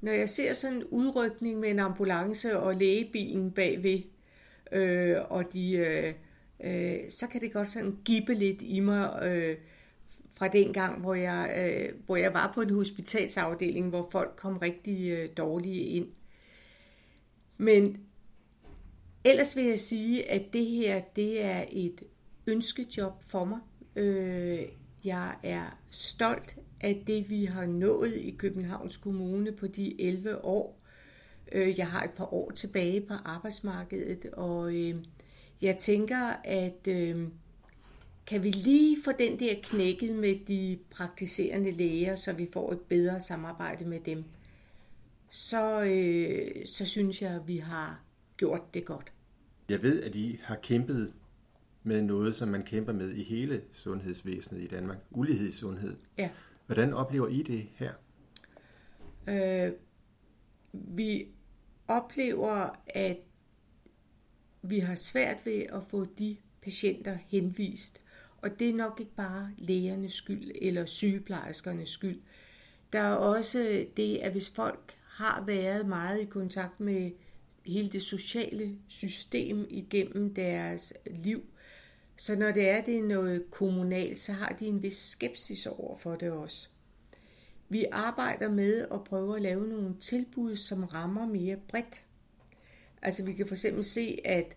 Når 0.00 0.12
jeg 0.12 0.30
ser 0.30 0.54
sådan 0.54 0.76
en 0.76 0.84
udrykning 0.84 1.60
med 1.60 1.70
en 1.70 1.78
ambulance 1.78 2.58
og 2.58 2.76
lægebilen 2.76 3.50
bagved, 3.50 4.02
øh, 4.72 5.16
og 5.28 5.52
de, 5.52 5.72
øh, 5.72 6.14
øh, 6.64 7.10
så 7.10 7.26
kan 7.26 7.40
det 7.40 7.52
godt 7.52 7.68
sådan 7.68 7.98
gibe 8.04 8.34
lidt 8.34 8.62
i 8.62 8.80
mig 8.80 9.22
øh, 9.22 9.56
fra 10.34 10.48
den 10.48 10.72
gang, 10.72 11.00
hvor 11.00 11.14
jeg, 11.14 11.50
øh, 11.58 11.94
hvor 12.06 12.16
jeg 12.16 12.34
var 12.34 12.52
på 12.54 12.60
en 12.60 12.70
hospitalsafdeling, 12.70 13.88
hvor 13.88 14.08
folk 14.12 14.32
kom 14.36 14.58
rigtig 14.58 15.10
øh, 15.10 15.28
dårlige 15.36 15.80
ind. 15.80 16.08
Men 17.56 18.00
ellers 19.24 19.56
vil 19.56 19.64
jeg 19.64 19.78
sige, 19.78 20.30
at 20.30 20.42
det 20.52 20.66
her, 20.66 21.00
det 21.16 21.44
er 21.44 21.64
et 21.72 22.02
ønskejob 22.46 23.22
for 23.26 23.44
mig. 23.44 23.58
Øh, 23.96 24.62
jeg 25.04 25.34
er 25.42 25.78
stolt 25.90 26.56
af 26.80 27.04
det, 27.06 27.30
vi 27.30 27.44
har 27.44 27.66
nået 27.66 28.16
i 28.16 28.30
Københavns 28.30 28.96
Kommune 28.96 29.52
på 29.52 29.66
de 29.66 30.02
11 30.02 30.44
år. 30.44 30.80
Øh, 31.52 31.78
jeg 31.78 31.88
har 31.88 32.04
et 32.04 32.10
par 32.10 32.34
år 32.34 32.50
tilbage 32.50 33.00
på 33.00 33.14
arbejdsmarkedet, 33.24 34.26
og 34.26 34.74
øh, 34.74 34.94
jeg 35.62 35.76
tænker, 35.76 36.32
at 36.44 36.88
øh, 36.88 37.28
kan 38.26 38.42
vi 38.42 38.50
lige 38.50 38.96
få 39.04 39.10
den 39.18 39.40
der 39.40 39.54
knækket 39.62 40.16
med 40.16 40.34
de 40.48 40.78
praktiserende 40.90 41.70
læger, 41.70 42.14
så 42.14 42.32
vi 42.32 42.48
får 42.52 42.72
et 42.72 42.80
bedre 42.80 43.20
samarbejde 43.20 43.84
med 43.84 44.00
dem, 44.00 44.24
så, 45.28 45.82
øh, 45.82 46.66
så 46.66 46.84
synes 46.84 47.22
jeg, 47.22 47.30
at 47.30 47.48
vi 47.48 47.56
har 47.56 48.00
gjort 48.36 48.74
det 48.74 48.84
godt. 48.84 49.12
Jeg 49.68 49.82
ved, 49.82 50.02
at 50.02 50.14
I 50.14 50.40
har 50.42 50.56
kæmpet 50.56 51.12
med 51.82 52.02
noget, 52.02 52.34
som 52.34 52.48
man 52.48 52.62
kæmper 52.62 52.92
med 52.92 53.12
i 53.12 53.22
hele 53.22 53.62
sundhedsvæsenet 53.72 54.62
i 54.62 54.66
Danmark. 54.66 54.98
Ulighed 55.10 55.48
i 55.48 55.52
sundhed. 55.52 55.96
Ja. 56.18 56.30
Hvordan 56.66 56.92
oplever 56.92 57.28
I 57.28 57.42
det 57.42 57.66
her? 57.74 57.92
Øh, 59.28 59.72
vi 60.72 61.26
oplever, 61.88 62.80
at 62.86 63.16
vi 64.70 64.78
har 64.78 64.94
svært 64.94 65.36
ved 65.44 65.62
at 65.62 65.84
få 65.84 66.04
de 66.04 66.36
patienter 66.62 67.18
henvist. 67.26 68.00
Og 68.42 68.58
det 68.58 68.70
er 68.70 68.74
nok 68.74 69.00
ikke 69.00 69.14
bare 69.16 69.50
lægernes 69.58 70.12
skyld 70.12 70.50
eller 70.54 70.86
sygeplejerskernes 70.86 71.88
skyld. 71.88 72.20
Der 72.92 73.00
er 73.00 73.14
også 73.14 73.86
det, 73.96 74.16
at 74.16 74.32
hvis 74.32 74.50
folk 74.50 74.98
har 75.04 75.44
været 75.46 75.86
meget 75.86 76.20
i 76.20 76.24
kontakt 76.24 76.80
med 76.80 77.10
hele 77.66 77.88
det 77.88 78.02
sociale 78.02 78.78
system 78.88 79.66
igennem 79.70 80.34
deres 80.34 80.92
liv, 81.06 81.42
så 82.16 82.36
når 82.36 82.52
det 82.52 82.68
er, 82.70 82.84
det 82.84 82.98
er 82.98 83.02
noget 83.02 83.50
kommunalt, 83.50 84.18
så 84.18 84.32
har 84.32 84.48
de 84.48 84.66
en 84.66 84.82
vis 84.82 84.96
skepsis 84.96 85.66
over 85.66 85.96
for 85.96 86.16
det 86.16 86.30
også. 86.30 86.68
Vi 87.68 87.84
arbejder 87.92 88.50
med 88.50 88.86
at 88.92 89.04
prøve 89.04 89.36
at 89.36 89.42
lave 89.42 89.68
nogle 89.68 89.96
tilbud, 90.00 90.56
som 90.56 90.84
rammer 90.84 91.26
mere 91.26 91.56
bredt. 91.68 92.04
Altså 93.06 93.24
vi 93.24 93.32
kan 93.32 93.46
for 93.46 93.54
eksempel 93.54 93.84
se, 93.84 94.20
at 94.24 94.56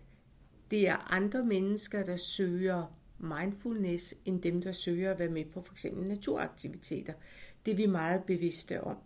det 0.70 0.88
er 0.88 1.12
andre 1.12 1.44
mennesker, 1.44 2.04
der 2.04 2.16
søger 2.16 2.96
mindfulness, 3.18 4.14
end 4.24 4.42
dem, 4.42 4.62
der 4.62 4.72
søger 4.72 5.10
at 5.10 5.18
være 5.18 5.28
med 5.28 5.44
på 5.44 5.62
for 5.62 5.72
eksempel 5.72 6.06
naturaktiviteter. 6.06 7.12
Det 7.66 7.72
er 7.72 7.76
vi 7.76 7.86
meget 7.86 8.24
bevidste 8.24 8.80
om. 8.80 8.96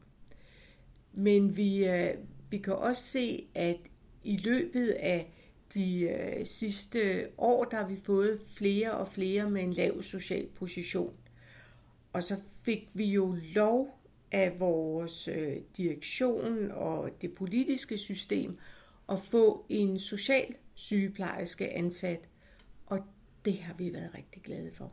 Men 1.12 1.56
vi, 1.56 1.86
øh, 1.86 2.14
vi 2.50 2.58
kan 2.58 2.74
også 2.74 3.02
se, 3.02 3.46
at 3.54 3.76
i 4.22 4.36
løbet 4.36 4.88
af 4.88 5.32
de 5.74 6.00
øh, 6.00 6.46
sidste 6.46 7.28
år, 7.38 7.64
der 7.64 7.76
har 7.76 7.88
vi 7.88 7.96
fået 7.96 8.40
flere 8.56 8.92
og 8.92 9.08
flere 9.08 9.50
med 9.50 9.62
en 9.62 9.72
lav 9.72 10.02
social 10.02 10.46
position. 10.46 11.14
Og 12.12 12.22
så 12.22 12.36
fik 12.62 12.88
vi 12.94 13.04
jo 13.04 13.36
lov 13.54 14.00
af 14.32 14.60
vores 14.60 15.28
øh, 15.28 15.56
direktion 15.76 16.70
og 16.70 17.10
det 17.20 17.34
politiske 17.34 17.98
system 17.98 18.58
at 19.08 19.20
få 19.20 19.66
en 19.68 19.98
social 19.98 20.54
sygeplejerske 20.74 21.72
ansat, 21.72 22.28
og 22.86 23.00
det 23.44 23.58
har 23.58 23.74
vi 23.74 23.92
været 23.92 24.14
rigtig 24.14 24.42
glade 24.42 24.70
for. 24.74 24.92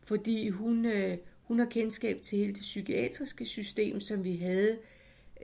Fordi 0.00 0.48
hun, 0.48 0.86
øh, 0.86 1.18
hun 1.42 1.58
har 1.58 1.66
kendskab 1.66 2.22
til 2.22 2.38
hele 2.38 2.52
det 2.52 2.60
psykiatriske 2.60 3.44
system, 3.44 4.00
som 4.00 4.24
vi 4.24 4.36
havde 4.36 4.78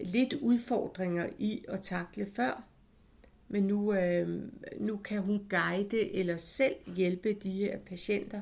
lidt 0.03 0.33
udfordringer 0.33 1.29
i 1.39 1.65
at 1.69 1.83
takle 1.83 2.27
før. 2.27 2.65
Men 3.49 3.63
nu, 3.63 3.95
øh, 3.95 4.43
nu 4.81 4.97
kan 4.97 5.23
hun 5.23 5.47
guide 5.49 6.15
eller 6.15 6.37
selv 6.37 6.75
hjælpe 6.97 7.33
de 7.33 7.51
her 7.51 7.79
patienter. 7.79 8.41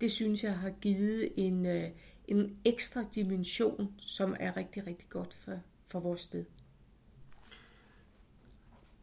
Det 0.00 0.12
synes 0.12 0.44
jeg 0.44 0.58
har 0.58 0.70
givet 0.70 1.32
en, 1.36 1.66
øh, 1.66 1.84
en 2.28 2.56
ekstra 2.64 3.02
dimension, 3.14 3.94
som 3.98 4.36
er 4.40 4.56
rigtig, 4.56 4.86
rigtig 4.86 5.08
godt 5.08 5.34
for, 5.34 5.60
for 5.86 6.00
vores 6.00 6.20
sted. 6.20 6.44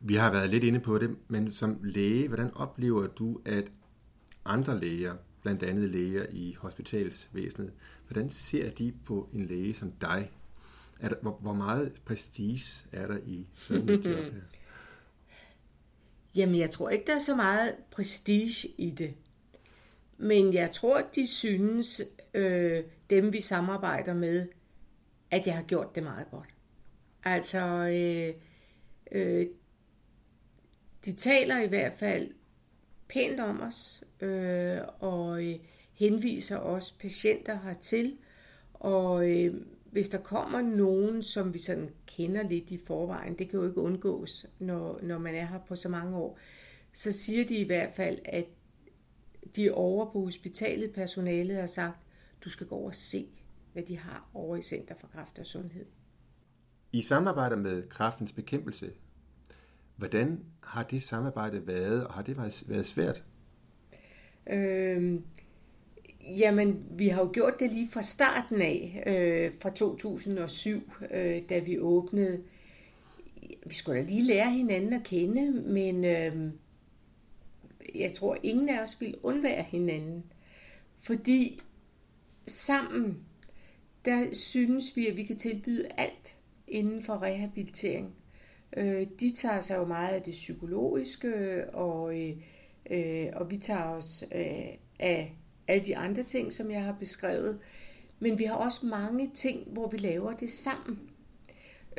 Vi 0.04 0.16
har 0.16 0.32
været 0.32 0.50
lidt 0.50 0.64
inde 0.64 0.80
på 0.80 0.98
det, 0.98 1.18
men 1.28 1.52
som 1.52 1.80
læge, 1.84 2.28
hvordan 2.28 2.54
oplever 2.54 3.08
du, 3.08 3.42
at 3.46 3.64
andre 4.46 4.80
læger, 4.80 5.16
blandt 5.42 5.64
andet 5.64 5.90
læger 5.90 6.26
i 6.32 6.56
hospitalsvæsenet, 6.60 7.74
hvordan 8.08 8.32
ser 8.32 8.72
de 8.72 8.94
på 9.06 9.30
en 9.34 9.46
læge 9.46 9.74
som 9.74 9.92
dig? 9.92 10.32
Er 11.02 11.10
der, 11.10 11.16
hvor, 11.22 11.38
hvor 11.42 11.54
meget 11.54 11.94
prestige 12.06 12.88
er 12.92 13.08
der 13.08 13.18
i 13.26 13.48
sådan 13.56 13.90
et 13.90 14.06
job 14.06 14.34
her? 14.34 14.42
Jamen, 16.36 16.56
jeg 16.56 16.72
tror 16.72 16.90
ikke, 16.90 17.06
der 17.08 17.16
er 17.16 17.20
så 17.20 17.36
meget 17.36 17.76
prestige 17.92 18.68
i 18.78 18.90
det. 18.90 19.14
Men 20.18 20.54
jeg 20.54 20.72
tror, 20.72 21.02
de 21.16 21.28
synes, 21.28 22.02
øh, 22.34 22.84
dem 23.10 23.34
vi 23.34 23.42
samarbejder 23.42 24.14
med, 24.14 24.48
at 25.32 25.48
jeg 25.48 25.56
har 25.56 25.64
gjort 25.64 25.96
det 25.96 26.04
meget 26.04 26.28
godt. 26.32 26.50
Altså, 27.24 27.60
øh, 27.66 28.34
øh, 29.12 29.48
de 31.06 31.14
taler 31.14 31.62
i 31.62 31.68
hvert 31.68 31.94
fald 31.94 32.32
pænt 33.10 33.40
om 33.40 33.62
os, 33.62 34.04
øh, 34.22 34.78
og 35.00 35.46
øh, 35.46 35.56
henviser 35.94 36.58
os 36.58 36.92
patienter 36.92 37.60
hertil. 37.60 38.18
Og 38.74 39.30
øh, 39.30 39.62
hvis 39.92 40.10
der 40.10 40.18
kommer 40.18 40.62
nogen, 40.62 41.22
som 41.22 41.54
vi 41.54 41.60
sådan 41.60 41.90
kender 42.06 42.44
lidt 42.44 42.72
i 42.72 42.78
forvejen, 42.78 43.38
det 43.38 43.50
kan 43.50 43.60
jo 43.60 43.68
ikke 43.68 43.82
undgås, 43.82 44.46
når, 44.60 45.00
når 45.04 45.18
man 45.18 45.36
er 45.36 45.46
her 45.46 45.60
på 45.68 45.76
så 45.76 45.90
mange 45.90 46.18
år, 46.18 46.40
så 46.92 47.12
siger 47.12 47.46
de 47.48 47.56
i 47.56 47.64
hvert 47.64 47.94
fald, 47.94 48.20
at 48.26 48.46
de 49.56 49.72
over 49.72 50.12
på 50.12 50.20
hospitalet, 50.20 50.94
personalet 50.94 51.56
har 51.56 51.66
sagt, 51.66 51.98
du 52.46 52.50
skal 52.50 52.68
gå 52.68 52.76
over 52.76 52.88
og 52.88 52.96
se, 52.96 53.28
hvad 53.74 53.84
de 53.84 53.98
har 53.98 54.30
over 54.34 54.56
i 54.58 54.62
Center 54.62 54.96
for 55.00 55.08
Kræft 55.08 55.40
og 55.40 55.46
Sundhed. 55.46 55.86
I 56.92 57.02
samarbejder 57.02 57.56
med 57.56 57.90
kræftens 57.90 58.34
bekæmpelse, 58.34 58.92
hvordan 60.02 60.40
har 60.64 60.84
det 60.84 61.04
samarbejde 61.04 61.68
været, 61.68 62.08
og 62.08 62.14
har 62.14 62.22
det 62.22 62.38
været 62.68 62.86
svært? 62.86 63.24
Øhm, 64.50 65.24
jamen, 66.38 66.86
vi 66.92 67.08
har 67.08 67.22
jo 67.22 67.30
gjort 67.34 67.54
det 67.60 67.72
lige 67.72 67.90
fra 67.90 68.02
starten 68.02 68.62
af, 68.62 69.04
øh, 69.08 69.60
fra 69.62 69.70
2007, 69.70 70.94
øh, 71.12 71.42
da 71.50 71.60
vi 71.60 71.80
åbnede. 71.80 72.44
Vi 73.66 73.74
skulle 73.74 74.00
da 74.00 74.06
lige 74.06 74.24
lære 74.24 74.52
hinanden 74.52 74.94
at 74.94 75.04
kende, 75.04 75.52
men 75.52 76.06
øh, 76.06 76.52
jeg 77.96 78.14
tror, 78.14 78.38
ingen 78.44 78.70
af 78.70 78.84
os 78.84 79.02
ville 79.02 79.26
undvære 79.26 79.64
hinanden. 79.64 80.24
Fordi 80.98 81.62
sammen, 82.48 83.18
der 84.06 84.34
synes 84.34 84.96
vi, 84.96 85.08
at 85.08 85.18
vi 85.18 85.24
kan 85.24 85.38
tilbyde 85.38 85.88
alt 85.98 86.36
inden 86.68 87.04
for 87.04 87.22
rehabilitering. 87.22 88.16
Øh, 88.78 89.08
de 89.20 89.34
tager 89.36 89.62
sig 89.62 89.78
jo 89.78 89.86
meget 89.86 90.16
af 90.16 90.22
det 90.22 90.32
psykologiske, 90.32 91.66
og, 91.74 92.20
øh, 92.20 92.38
øh, 92.92 93.28
og 93.34 93.52
vi 93.52 93.58
tager 93.58 93.90
os 93.90 94.24
øh, 94.36 94.78
af 95.00 95.36
alle 95.68 95.86
de 95.86 95.98
andre 95.98 96.24
ting, 96.24 96.54
som 96.54 96.72
jeg 96.72 96.84
har 96.84 96.96
beskrevet. 97.00 97.60
Men 98.20 98.40
vi 98.40 98.44
har 98.44 98.56
også 98.56 98.86
mange 98.86 99.32
ting, 99.34 99.68
hvor 99.68 99.90
vi 99.90 99.98
laver 99.98 100.34
det 100.34 100.52
sammen. 100.52 101.00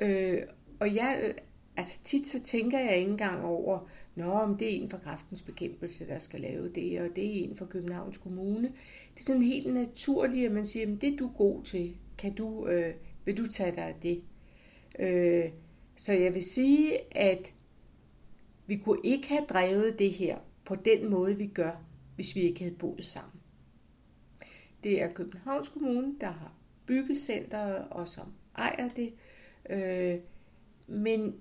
Øh, 0.02 0.42
og 0.80 0.94
jeg, 0.94 1.20
øh, 1.24 1.34
altså 1.76 2.02
tit 2.04 2.26
så 2.26 2.42
tænker 2.42 2.78
jeg 2.78 2.96
ikke 2.96 3.10
engang 3.10 3.44
over, 3.44 3.88
Nå, 4.14 4.30
om 4.30 4.56
det 4.56 4.66
er 4.66 4.82
en 4.82 4.90
fra 4.90 4.98
kraftens 4.98 5.42
bekæmpelse, 5.42 6.06
der 6.06 6.18
skal 6.18 6.40
lave 6.40 6.68
det, 6.68 7.00
og 7.00 7.16
det 7.16 7.24
er 7.24 7.44
en 7.44 7.56
fra 7.56 7.66
Københavns 7.66 8.18
Kommune. 8.18 8.72
Det 9.14 9.20
er 9.20 9.24
sådan 9.24 9.42
helt 9.42 9.74
naturligt, 9.74 10.46
at 10.46 10.52
man 10.52 10.64
siger, 10.64 10.86
at 10.86 11.00
det 11.00 11.12
er 11.12 11.16
du 11.16 11.30
god 11.36 11.62
til. 11.64 11.96
Kan 12.18 12.34
du, 12.34 12.66
øh, 12.66 12.94
vil 13.24 13.36
du 13.36 13.46
tage 13.46 13.76
dig 13.76 13.84
af 13.84 13.94
det? 14.02 14.22
Øh, 14.98 15.50
så 16.02 16.12
jeg 16.12 16.34
vil 16.34 16.44
sige, 16.44 17.16
at 17.16 17.52
vi 18.66 18.76
kunne 18.76 19.00
ikke 19.04 19.28
have 19.28 19.44
drevet 19.48 19.98
det 19.98 20.12
her 20.12 20.38
på 20.64 20.74
den 20.74 21.10
måde, 21.10 21.38
vi 21.38 21.46
gør, 21.46 21.84
hvis 22.14 22.34
vi 22.34 22.40
ikke 22.40 22.60
havde 22.60 22.74
boet 22.74 23.06
sammen. 23.06 23.40
Det 24.84 25.02
er 25.02 25.12
Københavns 25.12 25.68
Kommune, 25.68 26.14
der 26.20 26.30
har 26.30 26.54
byggecenteret 26.86 27.88
og 27.90 28.08
som 28.08 28.32
ejer 28.56 28.88
det. 28.88 29.14
Øh, 29.70 30.20
men 30.86 31.34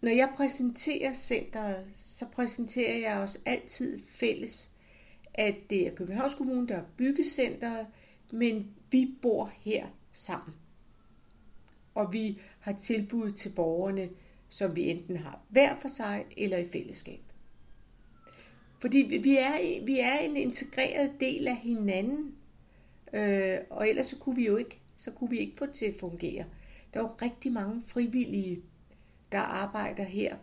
når 0.00 0.10
jeg 0.10 0.32
præsenterer 0.36 1.12
centeret, 1.12 1.86
så 1.96 2.26
præsenterer 2.32 2.98
jeg 2.98 3.20
også 3.20 3.38
altid 3.46 4.00
fælles, 4.08 4.70
at 5.34 5.54
det 5.70 5.86
er 5.86 5.94
Københavns 5.94 6.34
Kommune, 6.34 6.68
der 6.68 6.76
er 6.76 6.84
byggecenteret, 6.96 7.86
men 8.32 8.74
vi 8.90 9.16
bor 9.22 9.52
her 9.60 9.86
sammen. 10.12 10.54
Og 11.94 12.12
vi 12.12 12.38
har 12.60 12.72
tilbud 12.72 13.30
til 13.30 13.48
borgerne, 13.48 14.08
som 14.48 14.76
vi 14.76 14.90
enten 14.90 15.16
har 15.16 15.40
hver 15.48 15.76
for 15.80 15.88
sig 15.88 16.24
eller 16.36 16.56
i 16.56 16.68
fællesskab. 16.68 17.20
Fordi 18.80 18.98
vi 18.98 19.36
er, 19.36 19.84
vi 19.84 20.00
er 20.00 20.18
en 20.18 20.36
integreret 20.36 21.10
del 21.20 21.48
af 21.48 21.56
hinanden, 21.56 22.34
øh, 23.12 23.58
og 23.70 23.88
ellers 23.88 24.06
så 24.06 24.16
kunne 24.16 24.36
vi 24.36 24.46
jo 24.46 24.56
ikke, 24.56 24.80
så 24.96 25.10
kunne 25.10 25.30
vi 25.30 25.38
ikke 25.38 25.56
få 25.56 25.66
det 25.66 25.74
til 25.74 25.86
at 25.86 25.94
fungere. 26.00 26.44
Der 26.94 27.00
er 27.00 27.04
jo 27.04 27.10
rigtig 27.22 27.52
mange 27.52 27.82
frivillige, 27.86 28.62
der 29.32 29.38
arbejder 29.38 30.04
her. 30.04 30.36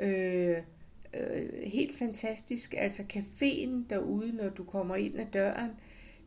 Øh, 0.00 0.56
øh, 1.14 1.62
helt 1.62 1.98
fantastisk. 1.98 2.74
Altså 2.78 3.02
caféen 3.12 3.88
derude, 3.90 4.32
når 4.32 4.48
du 4.48 4.64
kommer 4.64 4.96
ind 4.96 5.20
ad 5.20 5.26
døren, 5.32 5.70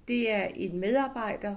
det 0.08 0.32
er 0.32 0.48
en 0.56 0.80
medarbejder, 0.80 1.56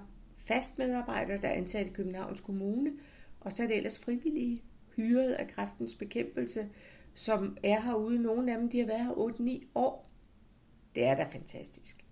fast 0.53 0.79
medarbejder, 0.79 1.37
der 1.37 1.49
er 1.49 1.53
ansat 1.53 1.87
i 1.87 1.91
Københavns 1.91 2.41
Kommune, 2.41 2.93
og 3.41 3.53
så 3.53 3.63
er 3.63 3.67
det 3.67 3.77
ellers 3.77 3.99
frivillige, 3.99 4.63
hyret 4.97 5.33
af 5.33 5.49
kræftens 5.49 5.95
bekæmpelse, 5.95 6.69
som 7.15 7.57
er 7.63 7.81
herude. 7.81 8.23
Nogle 8.23 8.53
af 8.53 8.59
dem 8.59 8.69
de 8.69 8.79
har 8.79 8.87
været 8.87 9.05
her 9.05 9.61
8-9 9.63 9.67
år. 9.75 10.11
Det 10.95 11.05
er 11.05 11.15
da 11.15 11.23
fantastisk. 11.23 12.05